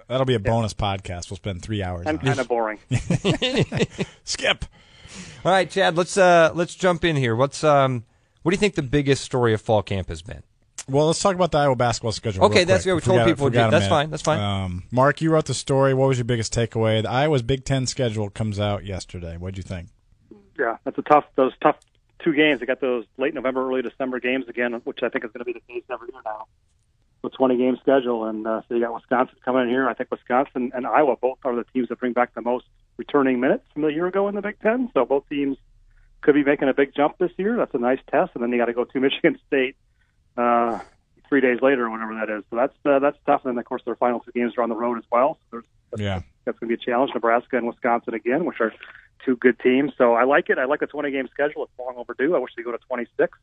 [0.07, 1.29] That'll be a bonus podcast.
[1.29, 2.07] We'll spend three hours.
[2.07, 2.27] And on it.
[2.27, 2.79] kind of boring.
[4.23, 4.65] Skip.
[5.45, 5.95] All right, Chad.
[5.95, 7.35] Let's uh let's jump in here.
[7.35, 8.03] What's um
[8.43, 10.43] what do you think the biggest story of fall camp has been?
[10.87, 12.45] Well, let's talk about the Iowa basketball schedule.
[12.45, 14.39] Okay, real that's what we told Forgot- people we'd forgot That's fine, that's fine.
[14.39, 15.93] Um, Mark, you wrote the story.
[15.93, 17.03] What was your biggest takeaway?
[17.03, 19.37] The Iowa's Big Ten schedule comes out yesterday.
[19.37, 19.89] What'd you think?
[20.57, 21.25] Yeah, that's a tough.
[21.35, 21.77] Those tough
[22.23, 22.59] two games.
[22.59, 25.45] They got those late November, early December games again, which I think is going to
[25.45, 26.47] be the case every year now.
[27.21, 29.89] The 20 game schedule, and uh, so you got Wisconsin coming in here.
[29.89, 32.65] I think Wisconsin and Iowa both are the teams that bring back the most
[32.95, 34.89] returning minutes from a year ago in the Big Ten.
[34.93, 35.57] So both teams
[36.21, 37.57] could be making a big jump this year.
[37.57, 38.31] That's a nice test.
[38.35, 39.75] And then you got to go to Michigan State
[40.37, 40.79] uh,
[41.27, 42.43] three days later or whatever that is.
[42.49, 43.41] So that's uh, that's tough.
[43.43, 45.37] And then of course their final two games are on the road as well.
[45.51, 45.61] So
[45.91, 46.21] there's Yeah.
[46.45, 47.11] that's going to be a challenge.
[47.13, 48.73] Nebraska and Wisconsin again, which are
[49.25, 49.91] two good teams.
[49.97, 50.57] So I like it.
[50.57, 51.63] I like the 20 game schedule.
[51.63, 52.35] It's long overdue.
[52.35, 53.37] I wish they go to 26.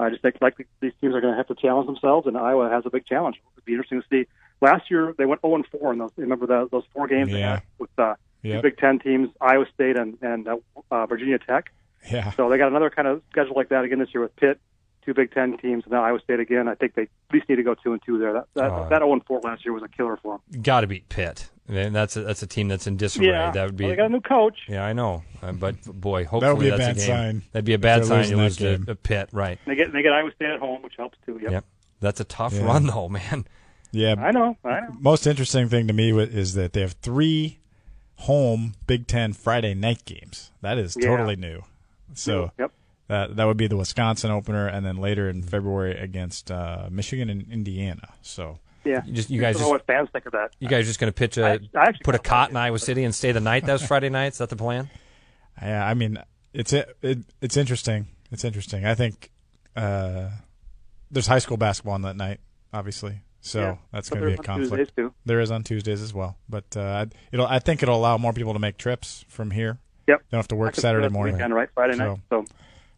[0.00, 2.68] I just think like these teams are going to have to challenge themselves, and Iowa
[2.70, 3.36] has a big challenge.
[3.54, 4.28] It'd be interesting to see.
[4.60, 6.10] Last year they went 0 and 4 in those.
[6.16, 7.50] Remember those those four games they Yeah.
[7.56, 8.62] had with uh, Yep.
[8.62, 10.56] two Big Ten teams, Iowa State and and uh,
[10.90, 11.72] uh, Virginia Tech.
[12.10, 12.30] Yeah.
[12.32, 14.60] So they got another kind of schedule like that again this year with Pitt,
[15.04, 16.68] two Big Ten teams, and then Iowa State again.
[16.68, 18.32] I think they at least need to go two and two there.
[18.32, 20.62] That that, Uh, that 0 and 4 last year was a killer for them.
[20.62, 21.50] Got to beat Pitt.
[21.68, 23.26] And that's a, that's a team that's in disarray.
[23.28, 23.84] that would be.
[23.84, 24.56] Well, they got a new coach.
[24.68, 25.22] yeah, I know.
[25.42, 27.06] Uh, but boy, hopefully be a that's bad game.
[27.06, 28.22] sign That'd be a bad sign.
[28.22, 28.86] they're You lose that to game.
[28.88, 29.58] a Pitt, right?
[29.66, 31.38] They get they get Iowa State at home, which helps too.
[31.42, 31.50] Yep.
[31.52, 31.64] Yep.
[32.00, 32.64] That's a tough Yeah.
[32.64, 33.46] run, though, man.
[33.92, 34.14] Yeah.
[34.18, 34.56] I know.
[34.64, 34.86] I know.
[34.98, 37.58] Most interesting thing to me is that they have three
[38.16, 40.50] home Big Ten Friday night games.
[40.62, 41.08] That is Yeah.
[41.08, 41.62] totally new.
[42.14, 42.72] So Yep.
[43.08, 47.28] that that would be the Wisconsin opener, and then later in February against uh, Michigan
[47.30, 48.08] and Indiana.
[48.22, 48.58] So
[48.88, 49.02] Yeah.
[49.04, 50.50] You just you guys I don't know just what fans think of that.
[50.58, 52.56] you guys just going to pitch a I- I put a cot in.
[52.56, 53.64] Iowa City and stay the night.
[53.66, 54.32] That was Friday night.
[54.32, 54.88] Is that the plan?
[55.60, 56.18] yeah, I mean
[56.52, 58.06] it's it, it it's interesting.
[58.30, 58.84] It's interesting.
[58.86, 59.30] I think
[59.76, 60.28] uh,
[61.10, 62.40] there's high school basketball on that night,
[62.72, 63.20] obviously.
[63.40, 63.76] So Yeah.
[63.92, 64.96] that's going to be a conflict.
[64.96, 65.14] Too.
[65.24, 67.46] There is on Tuesdays as well, but uh, it'll.
[67.46, 69.78] I think it'll allow more people to make trips from here.
[70.08, 70.22] Yep.
[70.30, 71.34] Don't have to work Saturday do that morning.
[71.36, 71.68] Weekend, right?
[71.74, 72.18] Friday night.
[72.30, 72.44] So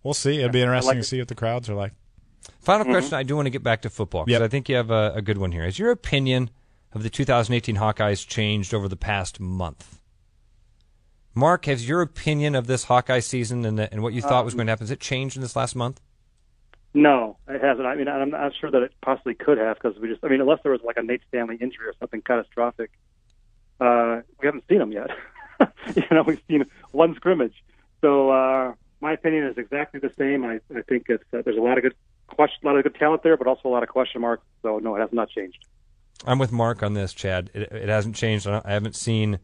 [0.03, 0.39] We'll see.
[0.39, 1.05] It'll be interesting like to it.
[1.05, 1.93] see what the crowds are like.
[2.61, 3.15] Final question.
[3.15, 4.47] I do want to get back to football because Yep.
[4.47, 5.65] I think you have a, a good one here.
[5.65, 6.51] Has your opinion
[6.93, 10.01] of the 2018 Hawkeyes changed over the past month?
[11.35, 14.55] Mark, has your opinion of this Hawkeye season and, the, and what you thought was
[14.55, 16.01] going to happen has it changed in this last month?
[16.93, 17.87] no, it hasn't.
[17.87, 20.25] I mean, I'm not sure that it possibly could have because we just.
[20.25, 22.91] I mean, unless there was like a Nate Stanley injury or something catastrophic,
[23.81, 25.11] uh, we haven't seen him yet.
[25.95, 27.55] you know, we've seen one scrimmage.
[28.01, 30.45] So uh, my opinion is exactly the same.
[30.45, 31.95] I, I think it's uh, there's a lot of good
[32.31, 34.43] question, a lot of good talent there, but also a lot of question marks.
[34.63, 35.59] So no, it has not changed.
[36.27, 37.51] I'm with Mark on this, Chad.
[37.55, 38.47] It, it hasn't changed.
[38.47, 39.35] I, haven't seen.
[39.37, 39.39] I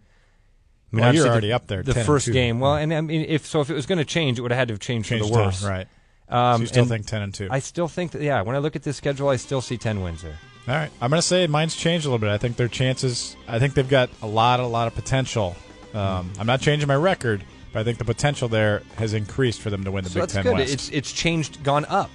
[0.96, 2.32] mean, Well, you're already the, up there, The 10 first 2.
[2.32, 2.60] game.
[2.60, 4.58] Well, and I mean, if so, if it was going to change, it would have
[4.58, 5.64] had to have changed Change for the time, worse.
[5.64, 5.86] right?
[6.28, 7.48] Um, so you still think ten and two?
[7.50, 8.20] I still think that.
[8.22, 10.36] Yeah, when I look at this schedule, I still see 10 wins there.
[10.68, 12.30] All right, I'm going to say mine's changed a little bit.
[12.30, 13.36] I think their chances.
[13.46, 15.54] I think they've got a lot, a lot of potential.
[15.94, 19.70] Um, I'm not changing my record, but I think the potential there has increased for
[19.70, 20.54] them to win the So Big that's Ten good.
[20.54, 20.72] West.
[20.74, 22.10] It's it's changed, gone up.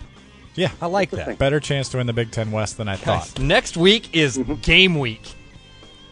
[0.55, 1.37] Yeah, I like that.
[1.37, 3.39] better chance to win the Big Ten West than I thought.
[3.39, 4.55] Next week is mm-hmm.
[4.55, 5.33] game week.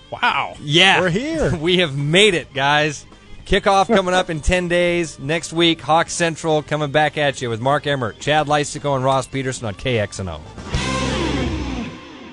[0.10, 0.56] Wow.
[0.62, 1.56] Yeah, We're here.
[1.62, 3.06] we have made it, guys.
[3.46, 5.20] Kickoff coming up in 10 days.
[5.20, 9.28] Next week, Hawk Central coming back at you with Mark Emmert, Chad Leistikow, and Ross
[9.28, 10.79] Peterson on KXNO.